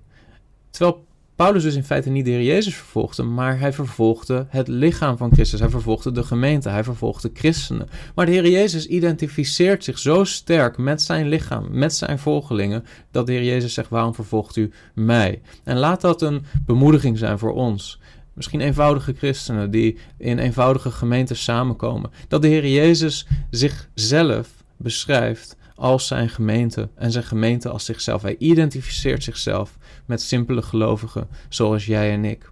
Terwijl 0.70 1.06
Paulus 1.36 1.64
dus 1.64 1.76
in 1.76 1.84
feite 1.84 2.10
niet 2.10 2.26
de 2.26 2.32
Heer 2.32 2.44
Jezus 2.44 2.76
vervolgde, 2.76 3.24
maar 3.24 3.60
hij 3.60 3.74
vervolgde 3.74 4.46
het 4.50 4.68
lichaam 4.68 5.18
van 5.18 5.32
Christus. 5.34 5.60
Hij 5.60 5.70
vervolgde 5.70 6.12
de 6.12 6.24
gemeente, 6.24 6.70
hij 6.70 6.84
vervolgde 6.84 7.30
christenen. 7.34 7.90
Maar 8.16 8.26
de 8.26 8.32
Heer 8.32 8.50
Jezus 8.50 8.88
identificeert 8.88 9.84
zich 9.84 10.00
zo 10.00 10.24
sterk 10.24 10.78
met 10.78 11.02
zijn 11.02 11.28
lichaam, 11.28 11.68
met 11.72 11.94
zijn 11.94 12.20
volgelingen, 12.20 12.86
dat 13.12 13.26
de 13.26 13.32
Heer 13.32 13.44
Jezus 13.44 13.74
zegt: 13.74 13.90
Waarom 13.90 14.16
vervolgt 14.16 14.56
u 14.56 14.72
mij? 14.94 15.42
En 15.64 15.78
laat 15.78 16.02
dat 16.02 16.22
een 16.22 16.46
bemoediging 16.66 17.18
zijn 17.18 17.40
voor 17.40 17.54
ons. 17.54 18.00
Misschien 18.34 18.62
eenvoudige 18.62 19.14
christenen 19.14 19.72
die 19.72 19.98
in 20.18 20.40
eenvoudige 20.40 20.92
gemeentes 20.92 21.44
samenkomen. 21.44 22.12
Dat 22.28 22.42
de 22.42 22.48
Heer 22.48 22.68
Jezus 22.68 23.28
zichzelf 23.50 24.50
beschrijft 24.78 25.56
als 25.76 26.08
zijn 26.08 26.30
gemeente 26.30 26.90
en 26.96 27.12
zijn 27.12 27.24
gemeente 27.24 27.70
als 27.70 27.86
zichzelf. 27.86 28.22
Hij 28.22 28.36
identificeert 28.40 29.24
zichzelf 29.24 29.78
met 30.06 30.22
simpele 30.22 30.62
gelovigen 30.62 31.28
zoals 31.50 31.86
jij 31.86 32.12
en 32.12 32.26
ik. 32.26 32.52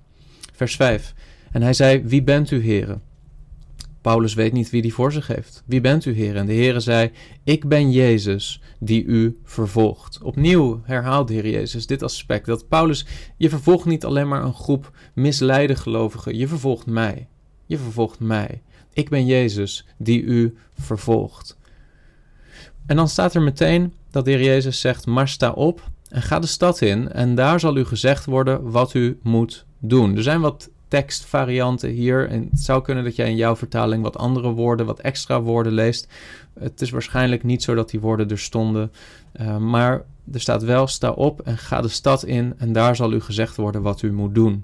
Vers 0.54 0.76
5. 0.76 1.14
En 1.52 1.62
hij 1.62 1.74
zei: 1.74 2.04
Wie 2.04 2.24
bent 2.24 2.52
u, 2.52 2.62
heren? 2.62 3.02
Paulus 4.02 4.34
weet 4.34 4.54
niet 4.54 4.70
wie 4.70 4.82
die 4.82 4.94
voor 4.94 5.12
zich 5.12 5.28
heeft. 5.28 5.64
Wie 5.66 5.82
bent 5.82 6.06
u, 6.06 6.14
Heer? 6.14 6.36
En 6.36 6.46
de 6.46 6.54
Heer 6.54 6.82
zei: 6.82 7.12
Ik 7.44 7.68
ben 7.68 7.92
Jezus 7.92 8.62
die 8.80 9.04
u 9.04 9.40
vervolgt. 9.44 10.22
Opnieuw 10.22 10.82
herhaalt 10.84 11.28
de 11.28 11.34
Heer 11.34 11.50
Jezus 11.50 11.88
dit 11.88 12.04
aspect: 12.04 12.46
dat 12.46 12.68
Paulus, 12.68 13.06
je 13.38 13.50
vervolgt 13.50 13.86
niet 13.86 14.06
alleen 14.06 14.28
maar 14.28 14.44
een 14.44 14.54
groep 14.54 14.92
misleide 15.14 15.76
gelovigen, 15.76 16.38
je 16.38 16.48
vervolgt 16.48 16.86
mij. 16.86 17.28
Je 17.66 17.78
vervolgt 17.78 18.20
mij. 18.20 18.62
Ik 18.94 19.10
ben 19.10 19.26
Jezus 19.26 19.86
die 19.98 20.22
u 20.22 20.58
vervolgt. 20.80 21.58
En 22.86 22.96
dan 22.96 23.08
staat 23.08 23.34
er 23.34 23.42
meteen 23.42 23.94
dat 24.12 24.26
de 24.26 24.32
Heer 24.32 24.44
Jezus 24.44 24.80
zegt: 24.80 25.06
Maar 25.06 25.28
sta 25.28 25.52
op 25.52 25.91
en 26.12 26.22
ga 26.22 26.40
de 26.40 26.48
stad 26.48 26.82
in, 26.82 27.12
en 27.12 27.36
daar 27.36 27.60
zal 27.60 27.78
u 27.78 27.86
gezegd 27.86 28.26
worden 28.26 28.72
wat 28.72 28.94
u 28.94 29.20
moet 29.22 29.66
doen. 29.80 30.16
Er 30.16 30.24
zijn 30.24 30.42
wat 30.42 30.70
tekstvarianten 30.92 31.90
hier. 31.90 32.30
En 32.30 32.48
het 32.52 32.60
zou 32.60 32.82
kunnen 32.82 33.04
dat 33.04 33.16
jij 33.16 33.30
in 33.30 33.36
jouw 33.36 33.56
vertaling 33.56 34.04
wat 34.04 34.18
andere 34.18 34.50
woorden, 34.50 34.86
wat 34.86 35.00
extra 35.00 35.42
woorden 35.42 35.74
leest. 35.74 36.08
Het 36.60 36.82
is 36.82 36.90
waarschijnlijk 36.90 37.44
niet 37.44 37.64
zo 37.64 37.76
dat 37.76 37.90
die 37.90 38.00
woorden 38.00 38.30
er 38.30 38.40
stonden. 38.40 38.92
Uh, 39.42 39.58
maar 39.58 40.04
er 40.32 40.42
staat 40.42 40.64
wel: 40.64 40.88
sta 40.88 41.12
op 41.12 41.42
en 41.42 41.58
ga 41.58 41.82
de 41.82 41.88
stad 41.88 42.24
in, 42.24 42.54
en 42.58 42.74
daar 42.74 42.96
zal 42.96 43.14
u 43.14 43.22
gezegd 43.22 43.56
worden 43.56 43.82
wat 43.82 44.02
u 44.02 44.12
moet 44.12 44.36
doen. 44.36 44.64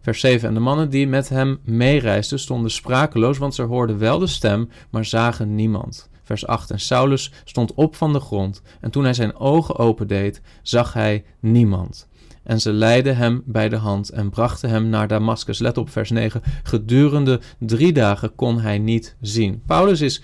Vers 0.00 0.20
7. 0.20 0.48
En 0.48 0.54
de 0.54 0.60
mannen 0.60 0.90
die 0.90 1.06
met 1.06 1.28
hem 1.28 1.58
meereisden 1.64 2.38
stonden 2.38 2.70
sprakeloos, 2.70 3.38
want 3.38 3.54
ze 3.54 3.62
hoorden 3.62 3.98
wel 3.98 4.18
de 4.18 4.26
stem, 4.26 4.68
maar 4.90 5.04
zagen 5.04 5.54
niemand. 5.54 6.09
Vers 6.30 6.46
8. 6.46 6.70
En 6.70 6.80
Saulus 6.80 7.32
stond 7.44 7.74
op 7.74 7.96
van 7.96 8.12
de 8.12 8.20
grond, 8.20 8.62
en 8.80 8.90
toen 8.90 9.04
hij 9.04 9.14
zijn 9.14 9.36
ogen 9.36 9.78
opendeed, 9.78 10.40
zag 10.62 10.92
hij 10.92 11.24
niemand. 11.40 12.08
En 12.42 12.60
ze 12.60 12.72
leidden 12.72 13.16
hem 13.16 13.42
bij 13.44 13.68
de 13.68 13.76
hand 13.76 14.08
en 14.08 14.30
brachten 14.30 14.70
hem 14.70 14.88
naar 14.88 15.08
Damascus. 15.08 15.58
Let 15.58 15.78
op 15.78 15.90
vers 15.90 16.10
9. 16.10 16.42
Gedurende 16.62 17.40
drie 17.58 17.92
dagen 17.92 18.34
kon 18.34 18.60
hij 18.60 18.78
niet 18.78 19.16
zien. 19.20 19.62
Paulus 19.66 20.00
is 20.00 20.22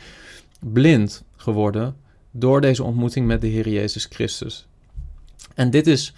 blind 0.61 1.25
geworden 1.37 1.97
door 2.31 2.61
deze 2.61 2.83
ontmoeting 2.83 3.27
met 3.27 3.41
de 3.41 3.47
Heer 3.47 3.69
Jezus 3.69 4.05
Christus. 4.05 4.67
En 5.55 5.71
dit 5.71 5.87
is, 5.87 6.15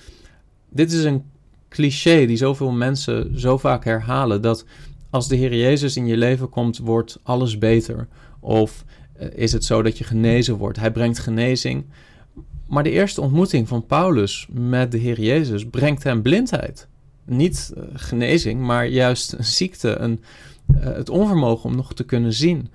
dit 0.68 0.92
is 0.92 1.04
een 1.04 1.24
cliché 1.68 2.26
die 2.26 2.36
zoveel 2.36 2.70
mensen 2.70 3.40
zo 3.40 3.58
vaak 3.58 3.84
herhalen: 3.84 4.42
dat 4.42 4.64
als 5.10 5.28
de 5.28 5.36
Heer 5.36 5.54
Jezus 5.54 5.96
in 5.96 6.06
je 6.06 6.16
leven 6.16 6.48
komt, 6.48 6.78
wordt 6.78 7.18
alles 7.22 7.58
beter. 7.58 8.08
Of 8.40 8.84
is 9.34 9.52
het 9.52 9.64
zo 9.64 9.82
dat 9.82 9.98
je 9.98 10.04
genezen 10.04 10.56
wordt? 10.56 10.78
Hij 10.78 10.90
brengt 10.90 11.18
genezing. 11.18 11.84
Maar 12.66 12.82
de 12.82 12.90
eerste 12.90 13.20
ontmoeting 13.20 13.68
van 13.68 13.86
Paulus 13.86 14.46
met 14.50 14.92
de 14.92 14.98
Heer 14.98 15.20
Jezus 15.20 15.66
brengt 15.66 16.02
hem 16.02 16.22
blindheid. 16.22 16.88
Niet 17.24 17.72
uh, 17.76 17.84
genezing, 17.92 18.60
maar 18.60 18.86
juist 18.86 19.32
een 19.32 19.44
ziekte, 19.44 19.96
een, 19.98 20.20
uh, 20.74 20.84
het 20.84 21.08
onvermogen 21.08 21.70
om 21.70 21.76
nog 21.76 21.94
te 21.94 22.04
kunnen 22.04 22.32
zien. 22.32 22.70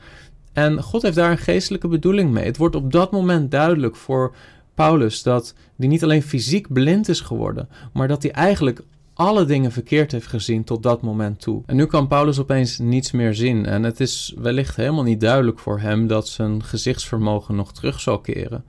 En 0.53 0.83
God 0.83 1.01
heeft 1.01 1.15
daar 1.15 1.31
een 1.31 1.38
geestelijke 1.38 1.88
bedoeling 1.88 2.31
mee. 2.31 2.45
Het 2.45 2.57
wordt 2.57 2.75
op 2.75 2.91
dat 2.91 3.12
moment 3.12 3.51
duidelijk 3.51 3.95
voor 3.95 4.35
Paulus 4.73 5.23
dat 5.23 5.53
hij 5.77 5.88
niet 5.88 6.03
alleen 6.03 6.23
fysiek 6.23 6.73
blind 6.73 7.09
is 7.09 7.21
geworden, 7.21 7.69
maar 7.93 8.07
dat 8.07 8.23
hij 8.23 8.31
eigenlijk 8.31 8.81
alle 9.13 9.46
dingen 9.46 9.72
verkeerd 9.72 10.12
heeft 10.12 10.27
gezien 10.27 10.63
tot 10.63 10.84
dat 10.84 11.01
moment 11.01 11.41
toe. 11.41 11.63
En 11.65 11.75
nu 11.75 11.86
kan 11.86 12.08
Paulus 12.08 12.39
opeens 12.39 12.77
niets 12.77 13.12
meer 13.12 13.36
zien. 13.36 13.65
En 13.65 13.84
het 13.84 14.00
is 14.00 14.34
wellicht 14.38 14.75
helemaal 14.75 15.03
niet 15.03 15.20
duidelijk 15.22 15.60
voor 15.60 15.79
hem 15.79 16.08
dat 16.08 16.27
zijn 16.27 16.63
gezichtsvermogen 16.63 17.55
nog 17.55 17.74
terug 17.74 18.00
zal 18.00 18.20
keren. 18.20 18.63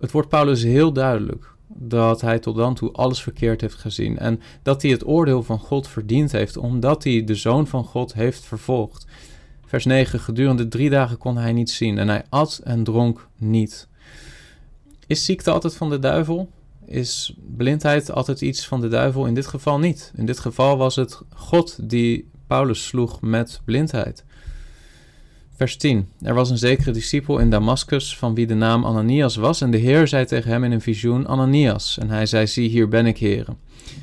Het 0.00 0.10
wordt 0.10 0.28
Paulus 0.28 0.62
heel 0.62 0.92
duidelijk 0.92 1.54
dat 1.68 2.20
hij 2.20 2.38
tot 2.38 2.56
dan 2.56 2.74
toe 2.74 2.92
alles 2.92 3.22
verkeerd 3.22 3.60
heeft 3.60 3.74
gezien. 3.74 4.18
En 4.18 4.40
dat 4.62 4.82
hij 4.82 4.90
het 4.90 5.06
oordeel 5.06 5.42
van 5.42 5.58
God 5.58 5.88
verdiend 5.88 6.32
heeft, 6.32 6.56
omdat 6.56 7.04
hij 7.04 7.24
de 7.24 7.34
zoon 7.34 7.66
van 7.66 7.84
God 7.84 8.14
heeft 8.14 8.44
vervolgd. 8.44 9.06
Vers 9.66 9.84
9: 9.84 10.20
Gedurende 10.20 10.68
drie 10.68 10.90
dagen 10.90 11.18
kon 11.18 11.36
hij 11.36 11.52
niet 11.52 11.70
zien 11.70 11.98
en 11.98 12.08
hij 12.08 12.24
at 12.28 12.60
en 12.64 12.84
dronk 12.84 13.28
niet. 13.36 13.88
Is 15.06 15.24
ziekte 15.24 15.50
altijd 15.50 15.76
van 15.76 15.90
de 15.90 15.98
duivel? 15.98 16.50
Is 16.86 17.34
blindheid 17.56 18.12
altijd 18.12 18.40
iets 18.40 18.66
van 18.66 18.80
de 18.80 18.88
duivel? 18.88 19.26
In 19.26 19.34
dit 19.34 19.46
geval 19.46 19.78
niet. 19.78 20.12
In 20.16 20.26
dit 20.26 20.38
geval 20.38 20.76
was 20.76 20.96
het 20.96 21.20
God 21.34 21.88
die 21.88 22.30
Paulus 22.46 22.86
sloeg 22.86 23.20
met 23.20 23.60
blindheid. 23.64 24.24
Vers 25.56 25.76
10. 25.76 26.08
Er 26.20 26.34
was 26.34 26.50
een 26.50 26.58
zekere 26.58 26.90
discipel 26.90 27.38
in 27.38 27.50
Damascus 27.50 28.16
van 28.18 28.34
wie 28.34 28.46
de 28.46 28.54
naam 28.54 28.84
Ananias 28.84 29.36
was 29.36 29.60
en 29.60 29.70
de 29.70 29.76
Heer 29.76 30.08
zei 30.08 30.24
tegen 30.24 30.50
hem 30.50 30.64
in 30.64 30.72
een 30.72 30.80
visioen 30.80 31.26
Ananias 31.26 31.98
en 31.98 32.10
hij 32.10 32.26
zei 32.26 32.46
zie 32.46 32.68
hier 32.68 32.88
ben 32.88 33.06
ik 33.06 33.18
Heere. 33.18 33.56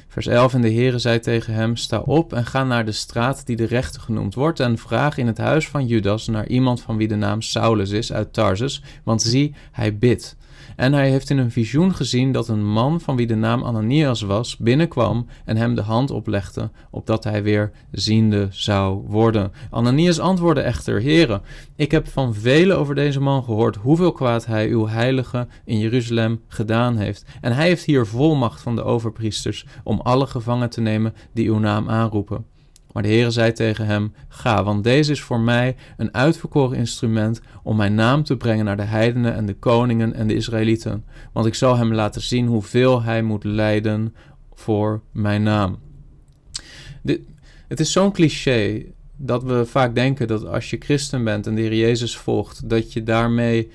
Vers 0.07 0.27
11 0.27 0.53
en 0.53 0.61
de 0.61 0.69
Heer 0.69 0.99
zei 0.99 1.19
tegen 1.19 1.53
hem 1.53 1.75
sta 1.75 1.99
op 1.99 2.33
en 2.33 2.45
ga 2.45 2.63
naar 2.63 2.85
de 2.85 2.91
straat 2.91 3.45
die 3.45 3.55
de 3.55 3.65
rechte 3.65 3.99
genoemd 3.99 4.33
wordt 4.33 4.59
en 4.59 4.77
vraag 4.77 5.17
in 5.17 5.27
het 5.27 5.37
huis 5.37 5.67
van 5.67 5.87
Judas 5.87 6.27
naar 6.27 6.47
iemand 6.47 6.81
van 6.81 6.97
wie 6.97 7.07
de 7.07 7.15
naam 7.15 7.41
Saulus 7.41 7.89
is 7.89 8.13
uit 8.13 8.33
Tarsus, 8.33 8.83
want 9.03 9.21
zie 9.21 9.55
hij 9.71 9.97
bidt. 9.97 10.35
En 10.81 10.93
hij 10.93 11.09
heeft 11.09 11.29
in 11.29 11.37
een 11.37 11.51
visioen 11.51 11.95
gezien 11.95 12.31
dat 12.31 12.47
een 12.47 12.65
man 12.65 13.01
van 13.01 13.15
wie 13.15 13.27
de 13.27 13.35
naam 13.35 13.63
Ananias 13.63 14.21
was, 14.21 14.57
binnenkwam 14.57 15.27
en 15.45 15.57
hem 15.57 15.75
de 15.75 15.81
hand 15.81 16.11
oplegde, 16.11 16.71
opdat 16.89 17.23
hij 17.23 17.43
weer 17.43 17.71
ziende 17.91 18.47
zou 18.51 19.03
worden. 19.07 19.51
Ananias 19.69 20.19
antwoordde 20.19 20.61
echter, 20.61 21.01
Heere, 21.01 21.41
ik 21.75 21.91
heb 21.91 22.07
van 22.07 22.35
velen 22.35 22.77
over 22.77 22.95
deze 22.95 23.19
man 23.19 23.43
gehoord 23.43 23.75
hoeveel 23.75 24.11
kwaad 24.11 24.45
hij 24.45 24.69
uw 24.69 24.87
heilige 24.87 25.47
in 25.65 25.79
Jeruzalem 25.79 26.41
gedaan 26.47 26.97
heeft. 26.97 27.25
En 27.41 27.51
hij 27.51 27.67
heeft 27.67 27.85
hier 27.85 28.05
volmacht 28.05 28.61
van 28.61 28.75
de 28.75 28.83
overpriesters 28.83 29.65
om 29.83 29.99
alle 29.99 30.27
gevangen 30.27 30.69
te 30.69 30.81
nemen 30.81 31.13
die 31.33 31.49
uw 31.49 31.59
naam 31.59 31.89
aanroepen. 31.89 32.45
Maar 32.93 33.03
de 33.03 33.09
Heere 33.09 33.31
zei 33.31 33.51
tegen 33.51 33.85
hem: 33.85 34.13
Ga, 34.27 34.63
want 34.63 34.83
deze 34.83 35.11
is 35.11 35.21
voor 35.21 35.39
mij 35.39 35.75
een 35.97 36.13
uitverkoren 36.13 36.77
instrument 36.77 37.41
om 37.63 37.75
mijn 37.75 37.95
naam 37.95 38.23
te 38.23 38.37
brengen 38.37 38.65
naar 38.65 38.77
de 38.77 38.83
heidenen 38.83 39.33
en 39.35 39.45
de 39.45 39.55
koningen 39.55 40.13
en 40.13 40.27
de 40.27 40.35
Israëlieten. 40.35 41.05
Want 41.33 41.45
ik 41.45 41.55
zal 41.55 41.77
hem 41.77 41.93
laten 41.93 42.21
zien 42.21 42.47
hoeveel 42.47 43.03
hij 43.03 43.21
moet 43.21 43.43
lijden 43.43 44.15
voor 44.53 45.01
mijn 45.11 45.43
naam. 45.43 45.77
Het 47.67 47.79
is 47.79 47.91
zo'n 47.91 48.11
cliché 48.11 48.85
dat 49.15 49.43
we 49.43 49.65
vaak 49.65 49.95
denken 49.95 50.27
dat 50.27 50.45
als 50.45 50.69
je 50.69 50.77
christen 50.79 51.23
bent 51.23 51.47
en 51.47 51.55
de 51.55 51.61
Heer 51.61 51.75
Jezus 51.75 52.17
volgt, 52.17 52.69
dat 52.69 52.93
je 52.93 53.03
daarmee 53.03 53.71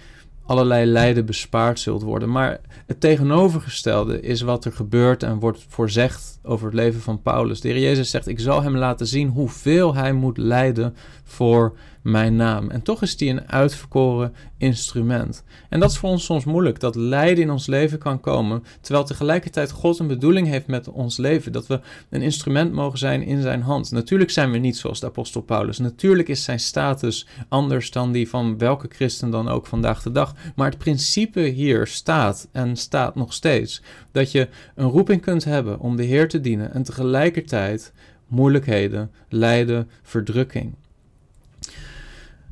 allerlei 0.47 0.87
lijden 0.87 1.27
bespaard 1.27 1.81
zult 1.81 2.03
worden. 2.03 2.31
Maar 2.31 2.61
het 2.87 3.01
tegenovergestelde 3.01 4.21
is 4.21 4.41
wat 4.41 4.65
er 4.65 4.73
gebeurt 4.73 5.23
en 5.23 5.39
wordt 5.39 5.65
voorzegd 5.69 6.39
over 6.43 6.67
het 6.67 6.75
leven 6.75 7.01
van 7.01 7.23
Paulus. 7.23 7.61
De 7.61 7.69
Heer 7.69 7.81
Jezus 7.81 8.11
zegt: 8.11 8.27
Ik 8.27 8.41
zal 8.41 8.63
hem 8.63 8.77
laten 8.77 9.07
zien 9.07 9.29
hoeveel 9.29 9.95
hij 9.95 10.13
moet 10.13 10.39
lijden 10.39 10.95
voor 11.25 11.77
mijn 12.11 12.37
naam. 12.37 12.71
En 12.71 12.83
toch 12.83 13.03
is 13.03 13.17
die 13.17 13.31
een 13.31 13.51
uitverkoren 13.51 14.35
instrument. 14.59 15.45
En 15.69 15.81
dat 15.81 15.91
is 15.91 15.97
voor 15.99 16.11
ons 16.11 16.25
soms 16.25 16.45
moeilijk, 16.45 16.81
dat 16.81 16.95
lijden 16.95 17.45
in 17.45 17.51
ons 17.51 17.67
leven 17.67 17.99
kan 17.99 18.21
komen, 18.21 18.65
terwijl 18.81 19.05
tegelijkertijd 19.05 19.71
God 19.71 19.99
een 19.99 20.07
bedoeling 20.07 20.47
heeft 20.47 20.67
met 20.67 20.89
ons 20.89 21.17
leven, 21.17 21.53
dat 21.53 21.67
we 21.67 21.81
een 22.11 22.23
instrument 22.23 22.73
mogen 22.73 22.99
zijn 22.99 23.23
in 23.23 23.43
zijn 23.43 23.63
hand. 23.63 23.91
Natuurlijk 23.91 24.31
zijn 24.31 24.51
we 24.51 24.59
niet 24.59 24.77
zoals 24.77 25.01
de 25.01 25.07
apostel 25.07 25.41
Paulus. 25.41 25.79
Natuurlijk 25.79 26.29
is 26.29 26.45
zijn 26.45 26.61
status 26.61 27.27
anders 27.49 27.91
dan 27.91 28.13
die 28.13 28.29
van 28.29 28.59
welke 28.59 28.89
christen 28.89 29.31
dan 29.31 29.49
ook 29.49 29.67
vandaag 29.67 30.03
de 30.03 30.13
dag. 30.13 30.35
Maar 30.55 30.69
het 30.71 30.79
principe 30.79 31.41
hier 31.41 31.87
staat 31.87 32.49
en 32.53 32.77
staat 32.77 33.15
nog 33.15 33.33
steeds 33.33 33.83
dat 34.13 34.33
je 34.33 34.49
een 34.75 34.89
roeping 34.89 35.21
kunt 35.21 35.45
hebben 35.45 35.79
om 35.81 35.97
de 35.97 36.05
Heer 36.05 36.29
te 36.29 36.41
dienen 36.41 36.75
en 36.75 36.83
tegelijkertijd 36.83 37.93
moeilijkheden, 38.27 39.11
lijden, 39.29 39.91
verdrukking. 40.03 40.75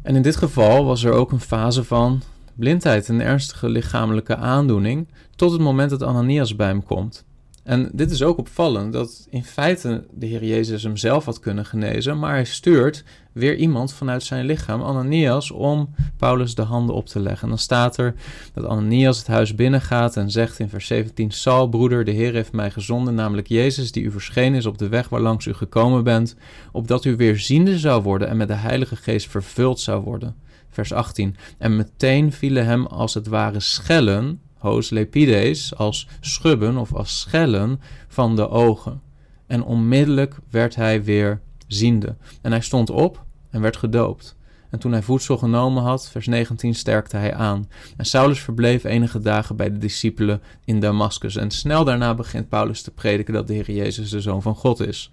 En 0.04 0.16
in 0.16 0.22
dit 0.22 0.36
geval 0.36 0.84
was 0.84 1.04
er 1.04 1.12
ook 1.12 1.32
een 1.32 1.40
fase 1.40 1.84
van 1.84 2.22
blindheid, 2.54 3.08
een 3.08 3.20
ernstige 3.20 3.68
lichamelijke 3.68 4.36
aandoening, 4.36 5.08
tot 5.36 5.52
het 5.52 5.60
moment 5.60 5.90
dat 5.90 6.02
Ananias 6.02 6.56
bij 6.56 6.66
hem 6.66 6.82
komt. 6.82 7.24
En 7.64 7.90
dit 7.92 8.10
is 8.10 8.22
ook 8.22 8.38
opvallend, 8.38 8.92
dat 8.92 9.26
in 9.30 9.44
feite 9.44 10.04
de 10.10 10.26
Heer 10.26 10.44
Jezus 10.44 10.82
hem 10.82 10.96
zelf 10.96 11.24
had 11.24 11.40
kunnen 11.40 11.64
genezen, 11.64 12.18
maar 12.18 12.34
hij 12.34 12.44
stuurt 12.44 13.04
weer 13.32 13.56
iemand 13.56 13.92
vanuit 13.92 14.22
zijn 14.22 14.44
lichaam, 14.44 14.82
Ananias, 14.82 15.50
om 15.50 15.94
Paulus 16.16 16.54
de 16.54 16.62
handen 16.62 16.94
op 16.94 17.06
te 17.06 17.20
leggen. 17.20 17.42
En 17.42 17.48
dan 17.48 17.58
staat 17.58 17.96
er 17.96 18.14
dat 18.52 18.64
Ananias 18.64 19.18
het 19.18 19.26
huis 19.26 19.54
binnengaat 19.54 20.16
en 20.16 20.30
zegt 20.30 20.58
in 20.58 20.68
vers 20.68 20.86
17, 20.86 21.30
Saul, 21.30 21.68
broeder, 21.68 22.04
de 22.04 22.10
Heer 22.10 22.32
heeft 22.32 22.52
mij 22.52 22.70
gezonden, 22.70 23.14
namelijk 23.14 23.48
Jezus, 23.48 23.92
die 23.92 24.02
u 24.02 24.10
verschenen 24.10 24.58
is 24.58 24.66
op 24.66 24.78
de 24.78 24.88
weg 24.88 25.08
waarlangs 25.08 25.46
u 25.46 25.52
gekomen 25.52 26.04
bent, 26.04 26.36
opdat 26.72 27.04
u 27.04 27.16
weer 27.16 27.38
ziende 27.38 27.78
zou 27.78 28.02
worden 28.02 28.28
en 28.28 28.36
met 28.36 28.48
de 28.48 28.54
Heilige 28.54 28.96
Geest 28.96 29.28
vervuld 29.28 29.80
zou 29.80 30.02
worden. 30.02 30.34
Vers 30.70 30.92
18, 30.92 31.36
en 31.58 31.76
meteen 31.76 32.32
vielen 32.32 32.66
hem 32.66 32.86
als 32.86 33.14
het 33.14 33.26
ware 33.26 33.60
schellen 33.60 34.40
lepides, 34.88 35.76
als 35.76 36.08
schubben 36.20 36.76
of 36.76 36.94
als 36.94 37.20
schellen 37.20 37.80
van 38.08 38.36
de 38.36 38.48
ogen. 38.48 39.00
En 39.46 39.64
onmiddellijk 39.64 40.36
werd 40.50 40.74
hij 40.74 41.04
weer 41.04 41.40
ziende. 41.66 42.16
En 42.42 42.50
hij 42.50 42.60
stond 42.60 42.90
op 42.90 43.24
en 43.50 43.60
werd 43.60 43.76
gedoopt. 43.76 44.36
En 44.70 44.80
toen 44.80 44.92
hij 44.92 45.02
voedsel 45.02 45.38
genomen 45.38 45.82
had, 45.82 46.10
vers 46.10 46.26
19, 46.26 46.74
sterkte 46.74 47.16
hij 47.16 47.34
aan. 47.34 47.68
En 47.96 48.04
Saulus 48.04 48.40
verbleef 48.40 48.84
enige 48.84 49.20
dagen 49.20 49.56
bij 49.56 49.72
de 49.72 49.78
discipelen 49.78 50.42
in 50.64 50.80
Damascus. 50.80 51.36
En 51.36 51.50
snel 51.50 51.84
daarna 51.84 52.14
begint 52.14 52.48
Paulus 52.48 52.82
te 52.82 52.90
prediken 52.90 53.34
dat 53.34 53.46
de 53.46 53.54
Heer 53.54 53.70
Jezus 53.70 54.10
de 54.10 54.20
Zoon 54.20 54.42
van 54.42 54.54
God 54.54 54.80
is. 54.80 55.12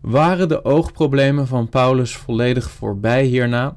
Waren 0.00 0.48
de 0.48 0.64
oogproblemen 0.64 1.46
van 1.46 1.68
Paulus 1.68 2.16
volledig 2.16 2.70
voorbij 2.70 3.24
hierna? 3.24 3.76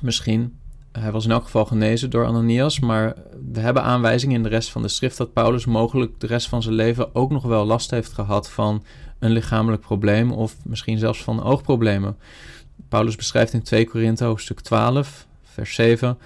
Misschien. 0.00 0.58
Hij 0.98 1.12
was 1.12 1.24
in 1.24 1.30
elk 1.30 1.44
geval 1.44 1.64
genezen 1.64 2.10
door 2.10 2.26
Ananias, 2.26 2.80
maar 2.80 3.14
we 3.52 3.60
hebben 3.60 3.82
aanwijzingen 3.82 4.36
in 4.36 4.42
de 4.42 4.48
rest 4.48 4.70
van 4.70 4.82
de 4.82 4.88
schrift 4.88 5.16
dat 5.16 5.32
Paulus 5.32 5.64
mogelijk 5.64 6.20
de 6.20 6.26
rest 6.26 6.48
van 6.48 6.62
zijn 6.62 6.74
leven 6.74 7.14
ook 7.14 7.30
nog 7.30 7.42
wel 7.42 7.64
last 7.64 7.90
heeft 7.90 8.12
gehad 8.12 8.50
van 8.50 8.84
een 9.18 9.30
lichamelijk 9.30 9.82
probleem 9.82 10.32
of 10.32 10.56
misschien 10.64 10.98
zelfs 10.98 11.22
van 11.22 11.42
oogproblemen. 11.42 12.16
Paulus 12.88 13.16
beschrijft 13.16 13.52
in 13.52 13.62
2 13.62 13.86
Korinthe 13.86 14.24
hoofdstuk 14.24 14.60
12, 14.60 15.26
vers 15.42 15.74
7 15.74 16.18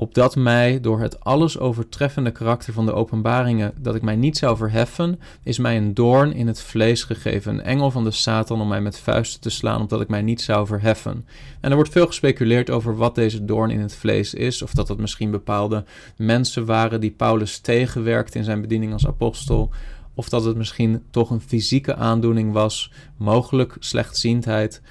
opdat 0.00 0.36
mij 0.36 0.80
door 0.80 1.00
het 1.00 1.20
alles 1.20 1.58
overtreffende 1.58 2.30
karakter 2.30 2.72
van 2.72 2.86
de 2.86 2.92
openbaringen 2.92 3.72
dat 3.78 3.94
ik 3.94 4.02
mij 4.02 4.16
niet 4.16 4.38
zou 4.38 4.56
verheffen, 4.56 5.20
is 5.42 5.58
mij 5.58 5.76
een 5.76 5.94
doorn 5.94 6.32
in 6.32 6.46
het 6.46 6.60
vlees 6.60 7.04
gegeven, 7.04 7.52
een 7.52 7.62
engel 7.62 7.90
van 7.90 8.04
de 8.04 8.10
Satan 8.10 8.60
om 8.60 8.68
mij 8.68 8.80
met 8.80 8.98
vuisten 8.98 9.40
te 9.40 9.50
slaan, 9.50 9.82
opdat 9.82 10.00
ik 10.00 10.08
mij 10.08 10.22
niet 10.22 10.40
zou 10.40 10.66
verheffen. 10.66 11.26
En 11.60 11.70
er 11.70 11.76
wordt 11.76 11.92
veel 11.92 12.06
gespeculeerd 12.06 12.70
over 12.70 12.96
wat 12.96 13.14
deze 13.14 13.44
doorn 13.44 13.70
in 13.70 13.80
het 13.80 13.94
vlees 13.94 14.34
is, 14.34 14.62
of 14.62 14.74
dat 14.74 14.88
het 14.88 14.98
misschien 14.98 15.30
bepaalde 15.30 15.84
mensen 16.16 16.64
waren 16.64 17.00
die 17.00 17.10
Paulus 17.10 17.58
tegenwerkte 17.58 18.38
in 18.38 18.44
zijn 18.44 18.60
bediening 18.60 18.92
als 18.92 19.06
apostel, 19.06 19.70
of 20.14 20.28
dat 20.28 20.44
het 20.44 20.56
misschien 20.56 21.02
toch 21.10 21.30
een 21.30 21.40
fysieke 21.40 21.94
aandoening 21.94 22.52
was, 22.52 22.92
mogelijk 23.16 23.76
slechtziendheid, 23.78 24.82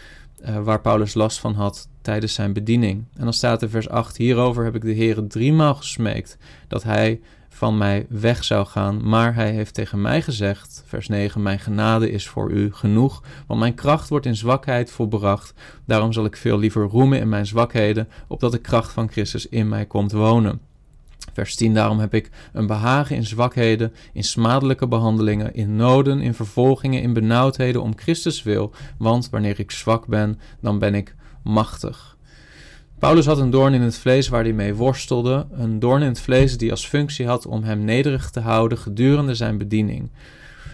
uh, 0.41 0.63
waar 0.63 0.81
Paulus 0.81 1.13
last 1.13 1.39
van 1.39 1.53
had 1.53 1.87
tijdens 2.09 2.33
zijn 2.33 2.53
bediening. 2.53 3.05
En 3.15 3.23
dan 3.23 3.33
staat 3.33 3.61
er 3.61 3.69
vers 3.69 3.89
8: 3.89 4.17
Hierover 4.17 4.63
heb 4.63 4.75
ik 4.75 4.81
de 4.81 4.91
Heer 4.91 5.27
driemaal 5.27 5.75
gesmeekt 5.75 6.37
dat 6.67 6.83
hij 6.83 7.19
van 7.49 7.77
mij 7.77 8.05
weg 8.09 8.43
zou 8.43 8.65
gaan. 8.65 9.09
Maar 9.09 9.35
hij 9.35 9.51
heeft 9.51 9.73
tegen 9.73 10.01
mij 10.01 10.21
gezegd, 10.21 10.83
vers 10.85 11.07
9: 11.07 11.41
Mijn 11.41 11.59
genade 11.59 12.11
is 12.11 12.27
voor 12.27 12.51
u 12.51 12.73
genoeg, 12.73 13.23
want 13.47 13.59
mijn 13.59 13.73
kracht 13.73 14.09
wordt 14.09 14.25
in 14.25 14.35
zwakheid 14.35 14.91
volbracht. 14.91 15.53
Daarom 15.85 16.13
zal 16.13 16.25
ik 16.25 16.37
veel 16.37 16.59
liever 16.59 16.83
roemen 16.83 17.19
in 17.19 17.29
mijn 17.29 17.45
zwakheden, 17.45 18.07
opdat 18.27 18.51
de 18.51 18.57
kracht 18.61 18.91
van 18.91 19.11
Christus 19.11 19.47
in 19.47 19.67
mij 19.67 19.85
komt 19.85 20.11
wonen. 20.11 20.59
Vers 21.33 21.55
10, 21.55 21.73
daarom 21.73 21.99
heb 21.99 22.13
ik 22.13 22.29
een 22.53 22.67
behagen 22.67 23.15
in 23.15 23.25
zwakheden, 23.25 23.93
in 24.13 24.23
smadelijke 24.23 24.87
behandelingen, 24.87 25.53
in 25.53 25.75
noden, 25.75 26.21
in 26.21 26.33
vervolgingen, 26.33 27.01
in 27.01 27.13
benauwdheden 27.13 27.81
om 27.81 27.97
Christus 27.97 28.43
wil, 28.43 28.71
want 28.97 29.29
wanneer 29.29 29.59
ik 29.59 29.71
zwak 29.71 30.07
ben, 30.07 30.39
dan 30.61 30.79
ben 30.79 30.95
ik 30.95 31.15
machtig. 31.43 32.17
Paulus 32.99 33.25
had 33.25 33.37
een 33.37 33.49
doorn 33.49 33.73
in 33.73 33.81
het 33.81 33.97
vlees 33.97 34.27
waar 34.27 34.43
hij 34.43 34.53
mee 34.53 34.73
worstelde, 34.73 35.45
een 35.51 35.79
doorn 35.79 36.01
in 36.01 36.07
het 36.07 36.21
vlees 36.21 36.57
die 36.57 36.71
als 36.71 36.85
functie 36.85 37.27
had 37.27 37.45
om 37.45 37.63
hem 37.63 37.83
nederig 37.83 38.29
te 38.29 38.39
houden 38.39 38.77
gedurende 38.77 39.35
zijn 39.35 39.57
bediening. 39.57 40.09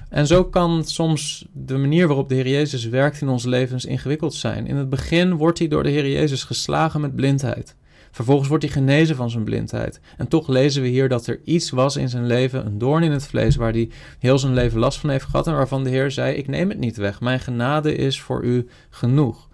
En 0.09 0.27
zo 0.27 0.43
kan 0.43 0.83
soms 0.83 1.45
de 1.51 1.77
manier 1.77 2.07
waarop 2.07 2.29
de 2.29 2.35
Heer 2.35 2.47
Jezus 2.47 2.85
werkt 2.85 3.21
in 3.21 3.27
onze 3.27 3.49
levens 3.49 3.85
ingewikkeld 3.85 4.33
zijn. 4.33 4.67
In 4.67 4.75
het 4.75 4.89
begin 4.89 5.33
wordt 5.33 5.59
hij 5.59 5.67
door 5.67 5.83
de 5.83 5.89
Heer 5.89 6.09
Jezus 6.09 6.43
geslagen 6.43 7.01
met 7.01 7.15
blindheid. 7.15 7.75
Vervolgens 8.11 8.47
wordt 8.47 8.63
hij 8.63 8.73
genezen 8.73 9.15
van 9.15 9.29
zijn 9.29 9.43
blindheid. 9.43 9.99
En 10.17 10.27
toch 10.27 10.47
lezen 10.47 10.81
we 10.81 10.87
hier 10.87 11.09
dat 11.09 11.27
er 11.27 11.39
iets 11.43 11.69
was 11.69 11.95
in 11.95 12.09
zijn 12.09 12.25
leven, 12.25 12.65
een 12.65 12.77
doorn 12.77 13.03
in 13.03 13.11
het 13.11 13.27
vlees, 13.27 13.55
waar 13.55 13.71
hij 13.71 13.89
heel 14.19 14.39
zijn 14.39 14.53
leven 14.53 14.79
last 14.79 14.99
van 14.99 15.09
heeft 15.09 15.25
gehad 15.25 15.47
en 15.47 15.53
waarvan 15.53 15.83
de 15.83 15.89
Heer 15.89 16.11
zei: 16.11 16.35
Ik 16.35 16.47
neem 16.47 16.69
het 16.69 16.79
niet 16.79 16.97
weg. 16.97 17.21
Mijn 17.21 17.39
genade 17.39 17.95
is 17.95 18.21
voor 18.21 18.43
u 18.43 18.67
genoeg 18.89 19.47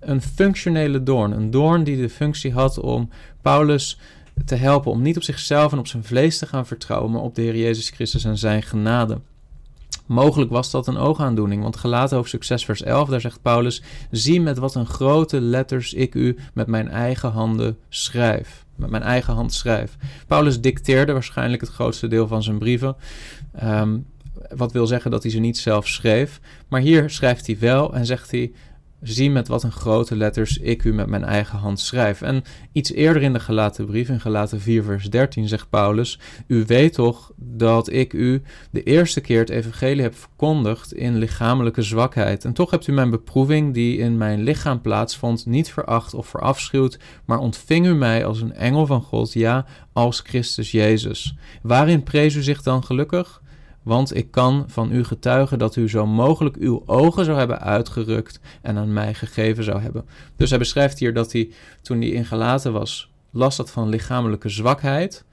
een 0.00 0.22
functionele 0.22 1.02
doorn. 1.02 1.32
Een 1.32 1.50
doorn 1.50 1.84
die 1.84 1.96
de 1.96 2.08
functie 2.08 2.52
had 2.52 2.78
om 2.78 3.10
Paulus 3.42 3.98
te 4.44 4.54
helpen 4.54 4.90
om 4.90 5.02
niet 5.02 5.16
op 5.16 5.22
zichzelf 5.22 5.72
en 5.72 5.78
op 5.78 5.86
zijn 5.86 6.04
vlees 6.04 6.38
te 6.38 6.46
gaan 6.46 6.66
vertrouwen, 6.66 7.10
maar 7.10 7.20
op 7.20 7.34
de 7.34 7.42
Heer 7.42 7.56
Jezus 7.56 7.90
Christus 7.90 8.24
en 8.24 8.38
zijn 8.38 8.62
genade. 8.62 9.20
Mogelijk 10.06 10.50
was 10.50 10.70
dat 10.70 10.86
een 10.86 10.96
oogaandoening, 10.96 11.62
want 11.62 11.76
gelaten 11.76 12.16
hoofdstuk 12.16 12.44
6 12.44 12.64
vers 12.64 12.82
11, 12.82 13.08
daar 13.08 13.20
zegt 13.20 13.42
Paulus, 13.42 13.82
zie 14.10 14.40
met 14.40 14.58
wat 14.58 14.74
een 14.74 14.86
grote 14.86 15.40
letters 15.40 15.94
ik 15.94 16.14
u 16.14 16.36
met 16.54 16.66
mijn 16.66 16.88
eigen 16.88 17.30
handen 17.30 17.78
schrijf. 17.88 18.64
Met 18.76 18.90
mijn 18.90 19.02
eigen 19.02 19.34
hand 19.34 19.52
schrijf. 19.52 19.96
Paulus 20.26 20.60
dicteerde 20.60 21.12
waarschijnlijk 21.12 21.60
het 21.60 21.70
grootste 21.70 22.08
deel 22.08 22.26
van 22.26 22.42
zijn 22.42 22.58
brieven. 22.58 22.96
Ehm, 23.52 23.98
wat 24.56 24.72
wil 24.72 24.86
zeggen 24.86 25.10
dat 25.10 25.22
hij 25.22 25.32
ze 25.32 25.38
niet 25.38 25.58
zelf 25.58 25.88
schreef. 25.88 26.40
Maar 26.68 26.80
hier 26.80 27.10
schrijft 27.10 27.46
hij 27.46 27.58
wel 27.58 27.94
en 27.94 28.06
zegt 28.06 28.30
hij: 28.30 28.52
Zie 29.02 29.30
met 29.30 29.48
wat 29.48 29.62
een 29.62 29.72
grote 29.72 30.16
letters 30.16 30.58
ik 30.58 30.84
u 30.84 30.92
met 30.92 31.06
mijn 31.06 31.24
eigen 31.24 31.58
hand 31.58 31.80
schrijf. 31.80 32.22
En 32.22 32.42
iets 32.72 32.92
eerder 32.92 33.22
in 33.22 33.32
de 33.32 33.40
gelaten 33.40 33.86
brief, 33.86 34.08
in 34.08 34.20
gelaten 34.20 34.60
4 34.60 34.82
vers 34.82 35.10
13, 35.10 35.48
zegt 35.48 35.70
Paulus... 35.70 36.18
U 36.46 36.64
weet 36.66 36.92
toch 36.92 37.32
dat 37.36 37.92
ik 37.92 38.12
u 38.12 38.42
de 38.70 38.82
eerste 38.82 39.20
keer 39.20 39.38
het 39.38 39.50
evangelie 39.50 40.02
heb 40.02 40.14
verkondigd 40.14 40.92
in 40.92 41.18
lichamelijke 41.18 41.82
zwakheid. 41.82 42.44
En 42.44 42.52
toch 42.52 42.70
hebt 42.70 42.86
u 42.86 42.92
mijn 42.92 43.10
beproeving 43.10 43.74
die 43.74 43.98
in 43.98 44.16
mijn 44.16 44.42
lichaam 44.42 44.80
plaatsvond 44.80 45.46
niet 45.46 45.72
veracht 45.72 46.14
of 46.14 46.26
verafschuwd... 46.26 46.98
maar 47.24 47.38
ontving 47.38 47.86
u 47.86 47.94
mij 47.94 48.24
als 48.24 48.40
een 48.40 48.54
engel 48.54 48.86
van 48.86 49.02
God, 49.02 49.32
ja, 49.32 49.66
als 49.92 50.20
Christus 50.20 50.70
Jezus. 50.70 51.36
Waarin 51.62 52.02
prees 52.02 52.34
u 52.34 52.42
zich 52.42 52.62
dan 52.62 52.84
gelukkig? 52.84 53.39
Want 53.82 54.16
ik 54.16 54.30
kan 54.30 54.64
van 54.66 54.92
u 54.92 55.04
getuigen 55.04 55.58
dat 55.58 55.76
u 55.76 55.88
zo 55.88 56.06
mogelijk 56.06 56.56
uw 56.56 56.82
ogen 56.86 57.24
zou 57.24 57.38
hebben 57.38 57.60
uitgerukt 57.60 58.40
en 58.62 58.78
aan 58.78 58.92
mij 58.92 59.14
gegeven 59.14 59.64
zou 59.64 59.80
hebben. 59.80 60.04
Dus 60.36 60.50
hij 60.50 60.58
beschrijft 60.58 60.98
hier 60.98 61.14
dat 61.14 61.32
hij, 61.32 61.50
toen 61.82 62.00
hij 62.00 62.10
ingelaten 62.10 62.72
was, 62.72 63.10
last 63.30 63.56
had 63.56 63.70
van 63.70 63.88
lichamelijke 63.88 64.48
zwakheid 64.48 65.24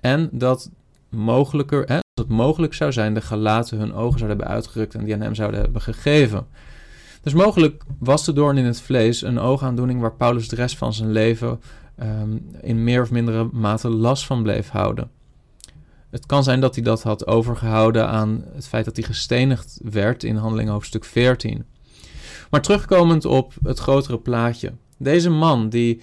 en 0.00 0.28
dat 0.32 0.70
mogelijker, 1.08 1.80
hè, 1.80 1.94
dat 1.94 2.26
het 2.26 2.28
mogelijk 2.28 2.74
zou 2.74 2.92
zijn 2.92 3.14
de 3.14 3.20
gelaten 3.20 3.78
hun 3.78 3.94
ogen 3.94 4.18
zouden 4.18 4.38
hebben 4.38 4.56
uitgerukt 4.56 4.94
en 4.94 5.04
die 5.04 5.14
aan 5.14 5.20
hem 5.20 5.34
zouden 5.34 5.60
hebben 5.60 5.82
gegeven. 5.82 6.46
Dus 7.22 7.34
mogelijk 7.34 7.82
was 7.98 8.24
de 8.24 8.32
doorn 8.32 8.56
in 8.56 8.64
het 8.64 8.80
vlees 8.80 9.22
een 9.22 9.38
oogaandoening 9.38 10.00
waar 10.00 10.14
Paulus 10.14 10.48
de 10.48 10.56
rest 10.56 10.76
van 10.76 10.92
zijn 10.92 11.12
leven 11.12 11.60
um, 12.02 12.46
in 12.60 12.84
meer 12.84 13.02
of 13.02 13.10
mindere 13.10 13.48
mate 13.52 13.88
last 13.88 14.26
van 14.26 14.42
bleef 14.42 14.68
houden. 14.68 15.10
Het 16.12 16.26
kan 16.26 16.44
zijn 16.44 16.60
dat 16.60 16.74
hij 16.74 16.84
dat 16.84 17.02
had 17.02 17.26
overgehouden 17.26 18.08
aan 18.08 18.44
het 18.54 18.68
feit 18.68 18.84
dat 18.84 18.96
hij 18.96 19.04
gestenigd 19.04 19.80
werd 19.82 20.24
in 20.24 20.36
handeling 20.36 20.68
hoofdstuk 20.68 21.04
14. 21.04 21.64
Maar 22.50 22.62
terugkomend 22.62 23.24
op 23.24 23.52
het 23.62 23.78
grotere 23.78 24.18
plaatje. 24.18 24.72
Deze 24.98 25.30
man 25.30 25.68
die 25.68 26.00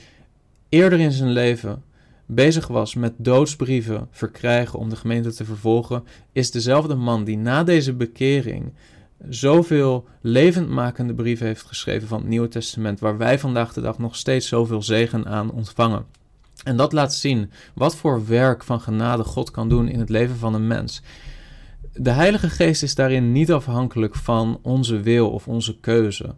eerder 0.70 1.00
in 1.00 1.12
zijn 1.12 1.30
leven 1.30 1.84
bezig 2.26 2.68
was 2.68 2.96
met 2.96 3.14
doodsbrieven 3.18 4.08
verkrijgen 4.12 4.80
om 4.80 4.90
de 4.90 4.96
gemeente 4.96 5.34
te 5.34 5.46
vervolgen, 5.46 6.04
is 6.32 6.52
dezelfde 6.52 6.96
man 6.96 7.24
die 7.24 7.38
na 7.38 7.64
deze 7.64 7.94
bekering 7.94 8.74
zoveel 9.30 10.08
levendmakende 10.22 11.14
brieven 11.14 11.46
heeft 11.46 11.64
geschreven 11.64 12.08
van 12.08 12.20
het 12.20 12.28
Nieuwe 12.28 12.48
Testament, 12.48 13.00
waar 13.00 13.18
wij 13.18 13.40
vandaag 13.40 13.74
de 13.74 13.82
dag 13.82 13.98
nog 13.98 14.16
steeds 14.16 14.48
zoveel 14.48 14.82
zegen 14.82 15.26
aan 15.26 15.52
ontvangen. 15.52 16.06
En 16.70 16.78
dat 16.78 16.94
laat 16.94 17.14
zien 17.14 17.52
wat 17.74 17.96
voor 17.96 18.28
werk 18.28 18.64
van 18.64 18.82
genade 18.82 19.24
God 19.24 19.52
kan 19.52 19.70
doen 19.70 19.88
in 19.88 20.00
het 20.00 20.10
leven 20.10 20.36
van 20.36 20.54
een 20.54 20.68
mens. 20.68 21.02
De 21.94 22.10
Heilige 22.10 22.50
Geest 22.50 22.84
is 22.84 22.96
daarin 22.96 23.32
niet 23.32 23.52
afhankelijk 23.52 24.16
van 24.16 24.60
onze 24.62 25.00
wil 25.00 25.30
of 25.30 25.48
onze 25.48 25.80
keuze. 25.80 26.36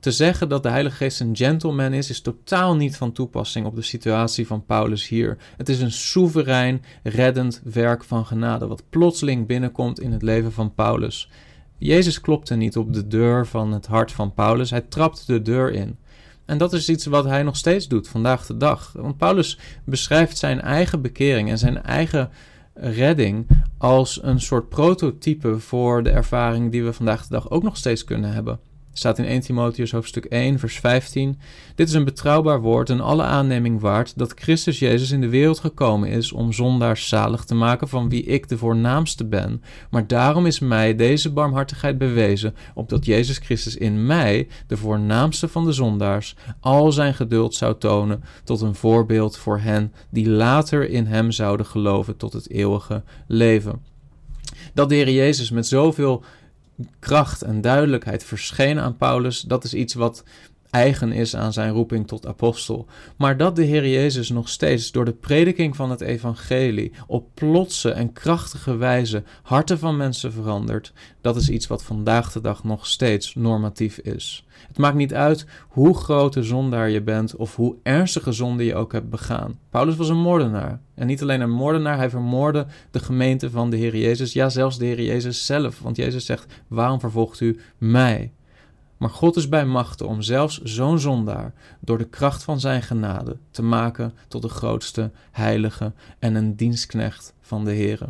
Te 0.00 0.10
zeggen 0.10 0.48
dat 0.48 0.62
de 0.62 0.68
Heilige 0.68 0.96
Geest 0.96 1.20
een 1.20 1.36
gentleman 1.36 1.92
is, 1.92 2.10
is 2.10 2.20
totaal 2.20 2.76
niet 2.76 2.96
van 2.96 3.12
toepassing 3.12 3.66
op 3.66 3.76
de 3.76 3.82
situatie 3.82 4.46
van 4.46 4.64
Paulus 4.64 5.08
hier. 5.08 5.38
Het 5.56 5.68
is 5.68 5.80
een 5.80 5.92
soeverein, 5.92 6.82
reddend 7.02 7.60
werk 7.64 8.04
van 8.04 8.26
genade, 8.26 8.66
wat 8.66 8.84
plotseling 8.90 9.46
binnenkomt 9.46 10.00
in 10.00 10.12
het 10.12 10.22
leven 10.22 10.52
van 10.52 10.74
Paulus. 10.74 11.30
Jezus 11.78 12.20
klopte 12.20 12.54
niet 12.54 12.76
op 12.76 12.92
de 12.92 13.06
deur 13.06 13.46
van 13.46 13.72
het 13.72 13.86
hart 13.86 14.12
van 14.12 14.34
Paulus, 14.34 14.70
hij 14.70 14.80
trapte 14.80 15.22
de 15.26 15.42
deur 15.42 15.72
in. 15.72 15.98
En 16.44 16.58
dat 16.58 16.72
is 16.72 16.88
iets 16.88 17.06
wat 17.06 17.24
hij 17.24 17.42
nog 17.42 17.56
steeds 17.56 17.88
doet 17.88 18.08
vandaag 18.08 18.46
de 18.46 18.56
dag. 18.56 18.92
Want 18.96 19.16
Paulus 19.16 19.58
beschrijft 19.84 20.38
zijn 20.38 20.60
eigen 20.60 21.02
bekering 21.02 21.50
en 21.50 21.58
zijn 21.58 21.82
eigen 21.82 22.30
redding 22.74 23.46
als 23.78 24.22
een 24.22 24.40
soort 24.40 24.68
prototype 24.68 25.58
voor 25.58 26.02
de 26.02 26.10
ervaring 26.10 26.70
die 26.70 26.84
we 26.84 26.92
vandaag 26.92 27.22
de 27.22 27.34
dag 27.34 27.50
ook 27.50 27.62
nog 27.62 27.76
steeds 27.76 28.04
kunnen 28.04 28.32
hebben 28.32 28.60
staat 28.92 29.18
in 29.18 29.24
1 29.24 29.40
Timotheus 29.40 29.92
hoofdstuk 29.92 30.24
1, 30.24 30.58
vers 30.58 30.78
15. 30.80 31.38
Dit 31.74 31.88
is 31.88 31.94
een 31.94 32.04
betrouwbaar 32.04 32.60
woord 32.60 32.90
en 32.90 33.00
alle 33.00 33.22
aanneming 33.22 33.80
waard 33.80 34.18
dat 34.18 34.32
Christus 34.34 34.78
Jezus 34.78 35.10
in 35.10 35.20
de 35.20 35.28
wereld 35.28 35.58
gekomen 35.58 36.08
is 36.08 36.32
om 36.32 36.52
zondaars 36.52 37.08
zalig 37.08 37.44
te 37.44 37.54
maken 37.54 37.88
van 37.88 38.08
wie 38.08 38.24
ik 38.24 38.48
de 38.48 38.58
voornaamste 38.58 39.24
ben. 39.24 39.62
Maar 39.90 40.06
daarom 40.06 40.46
is 40.46 40.58
mij 40.58 40.96
deze 40.96 41.32
barmhartigheid 41.32 41.98
bewezen, 41.98 42.54
opdat 42.74 43.04
Jezus 43.04 43.38
Christus 43.38 43.76
in 43.76 44.06
mij, 44.06 44.48
de 44.66 44.76
voornaamste 44.76 45.48
van 45.48 45.64
de 45.64 45.72
zondaars, 45.72 46.36
al 46.60 46.92
zijn 46.92 47.14
geduld 47.14 47.54
zou 47.54 47.78
tonen 47.78 48.22
tot 48.44 48.60
een 48.60 48.74
voorbeeld 48.74 49.36
voor 49.36 49.58
hen 49.58 49.92
die 50.10 50.28
later 50.28 50.90
in 50.90 51.06
hem 51.06 51.30
zouden 51.30 51.66
geloven 51.66 52.16
tot 52.16 52.32
het 52.32 52.50
eeuwige 52.50 53.02
leven. 53.26 53.90
Dat 54.74 54.88
de 54.88 54.94
Heer 54.94 55.10
Jezus 55.10 55.50
met 55.50 55.66
zoveel 55.66 56.24
kracht 56.98 57.42
en 57.42 57.60
duidelijkheid 57.60 58.24
verscheen 58.24 58.78
aan 58.78 58.96
Paulus, 58.96 59.40
dat 59.40 59.64
is 59.64 59.74
iets 59.74 59.94
wat 59.94 60.24
eigen 60.72 61.12
is 61.12 61.36
aan 61.36 61.52
zijn 61.52 61.72
roeping 61.72 62.06
tot 62.06 62.26
apostel. 62.26 62.86
Maar 63.16 63.36
dat 63.36 63.56
de 63.56 63.62
Heer 63.62 63.88
Jezus 63.88 64.30
nog 64.30 64.48
steeds 64.48 64.92
door 64.92 65.04
de 65.04 65.12
prediking 65.12 65.76
van 65.76 65.90
het 65.90 66.00
evangelie 66.00 66.92
op 67.06 67.28
plotse 67.34 67.90
en 67.90 68.12
krachtige 68.12 68.76
wijze 68.76 69.22
harten 69.42 69.78
van 69.78 69.96
mensen 69.96 70.32
verandert, 70.32 70.92
dat 71.20 71.36
is 71.36 71.48
iets 71.48 71.66
wat 71.66 71.84
vandaag 71.84 72.32
de 72.32 72.40
dag 72.40 72.64
nog 72.64 72.86
steeds 72.86 73.34
normatief 73.34 73.98
is. 73.98 74.46
Het 74.68 74.78
maakt 74.78 74.96
niet 74.96 75.14
uit 75.14 75.46
hoe 75.68 75.96
grote 75.96 76.42
zondaar 76.42 76.90
je 76.90 77.02
bent 77.02 77.36
of 77.36 77.56
hoe 77.56 77.76
ernstige 77.82 78.32
zonde 78.32 78.64
je 78.64 78.74
ook 78.74 78.92
hebt 78.92 79.10
begaan. 79.10 79.58
Paulus 79.70 79.96
was 79.96 80.08
een 80.08 80.20
moordenaar. 80.20 80.80
En 80.94 81.06
niet 81.06 81.22
alleen 81.22 81.40
een 81.40 81.50
moordenaar, 81.50 81.96
hij 81.96 82.10
vermoordde 82.10 82.66
de 82.90 83.00
gemeente 83.00 83.50
van 83.50 83.70
de 83.70 83.76
Heer 83.76 83.96
Jezus. 83.96 84.32
Ja, 84.32 84.48
zelfs 84.48 84.78
de 84.78 84.84
Heer 84.84 85.02
Jezus 85.02 85.46
zelf. 85.46 85.80
Want 85.80 85.96
Jezus 85.96 86.26
zegt: 86.26 86.62
Waarom 86.68 87.00
vervolgt 87.00 87.40
u 87.40 87.58
mij? 87.78 88.32
Maar 89.02 89.10
God 89.10 89.36
is 89.36 89.48
bij 89.48 89.64
machten 89.64 90.08
om 90.08 90.22
zelfs 90.22 90.62
zo'n 90.62 90.98
zondaar 90.98 91.52
door 91.80 91.98
de 91.98 92.08
kracht 92.08 92.42
van 92.42 92.60
zijn 92.60 92.82
genade 92.82 93.36
te 93.50 93.62
maken 93.62 94.12
tot 94.28 94.42
de 94.42 94.48
grootste 94.48 95.10
heilige 95.30 95.92
en 96.18 96.34
een 96.34 96.56
dienstknecht 96.56 97.34
van 97.40 97.64
de 97.64 97.70
Heer. 97.70 98.00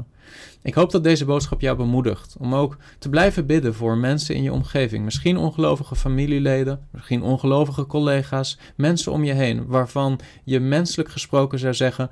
Ik 0.63 0.75
hoop 0.75 0.91
dat 0.91 1.05
deze 1.05 1.25
boodschap 1.25 1.61
jou 1.61 1.77
bemoedigt 1.77 2.37
om 2.39 2.55
ook 2.55 2.77
te 2.99 3.09
blijven 3.09 3.47
bidden 3.47 3.75
voor 3.75 3.97
mensen 3.97 4.35
in 4.35 4.43
je 4.43 4.53
omgeving. 4.53 5.05
Misschien 5.05 5.37
ongelovige 5.37 5.97
familieleden, 5.97 6.87
misschien 6.91 7.23
ongelovige 7.23 7.87
collega's, 7.87 8.59
mensen 8.77 9.13
om 9.13 9.25
je 9.25 9.33
heen 9.33 9.67
waarvan 9.67 10.21
je 10.45 10.61
menselijk 10.61 11.09
gesproken 11.11 11.59
zou 11.59 11.75
zeggen: 11.75 12.11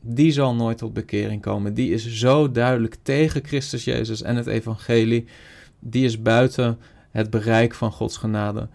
die 0.00 0.32
zal 0.32 0.54
nooit 0.54 0.78
tot 0.78 0.92
bekering 0.92 1.42
komen. 1.42 1.74
Die 1.74 1.90
is 1.90 2.12
zo 2.12 2.50
duidelijk 2.52 2.96
tegen 3.02 3.44
Christus 3.44 3.84
Jezus 3.84 4.22
en 4.22 4.36
het 4.36 4.46
evangelie. 4.46 5.26
Die 5.78 6.04
is 6.04 6.22
buiten 6.22 6.78
het 7.12 7.30
bereik 7.30 7.74
van 7.74 7.92
Gods 7.92 8.16
genade. 8.16 8.68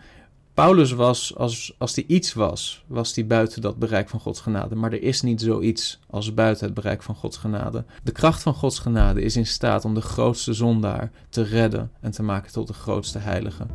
Paulus 0.53 0.91
was, 0.91 1.35
als, 1.35 1.75
als 1.77 1.95
hij 1.95 2.03
iets 2.07 2.33
was, 2.33 2.83
was 2.87 3.15
hij 3.15 3.27
buiten 3.27 3.61
dat 3.61 3.77
bereik 3.77 4.09
van 4.09 4.19
Gods 4.19 4.39
genade. 4.39 4.75
Maar 4.75 4.91
er 4.91 5.01
is 5.01 5.21
niet 5.21 5.41
zoiets 5.41 5.99
als 6.09 6.33
buiten 6.33 6.65
het 6.65 6.73
bereik 6.73 7.03
van 7.03 7.15
Gods 7.15 7.37
genade. 7.37 7.85
De 8.03 8.11
kracht 8.11 8.41
van 8.41 8.53
Gods 8.53 8.79
genade 8.79 9.21
is 9.21 9.35
in 9.35 9.45
staat 9.45 9.85
om 9.85 9.93
de 9.93 10.01
grootste 10.01 10.53
zondaar 10.53 11.11
te 11.29 11.41
redden 11.41 11.91
en 11.99 12.11
te 12.11 12.23
maken 12.23 12.51
tot 12.51 12.67
de 12.67 12.73
grootste 12.73 13.19
heilige. 13.19 13.65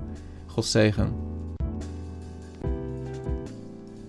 God 0.46 0.64
zegen. 0.64 1.14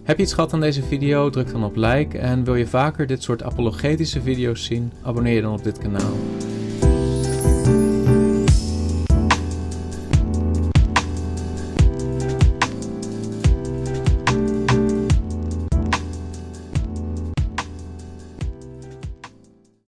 Heb 0.03 0.17
je 0.17 0.23
iets 0.23 0.33
gehad 0.33 0.53
aan 0.53 0.61
deze 0.61 0.83
video? 0.83 1.29
Druk 1.29 1.51
dan 1.51 1.63
op 1.63 1.75
like. 1.75 2.17
En 2.17 2.43
wil 2.43 2.55
je 2.55 2.67
vaker 2.67 3.07
dit 3.07 3.23
soort 3.23 3.43
apologetische 3.43 4.21
video's 4.21 4.63
zien? 4.63 4.91
Abonneer 5.01 5.35
je 5.35 5.41
dan 5.41 5.53
op 5.53 5.63
dit 5.63 5.77
kanaal. 5.77 6.13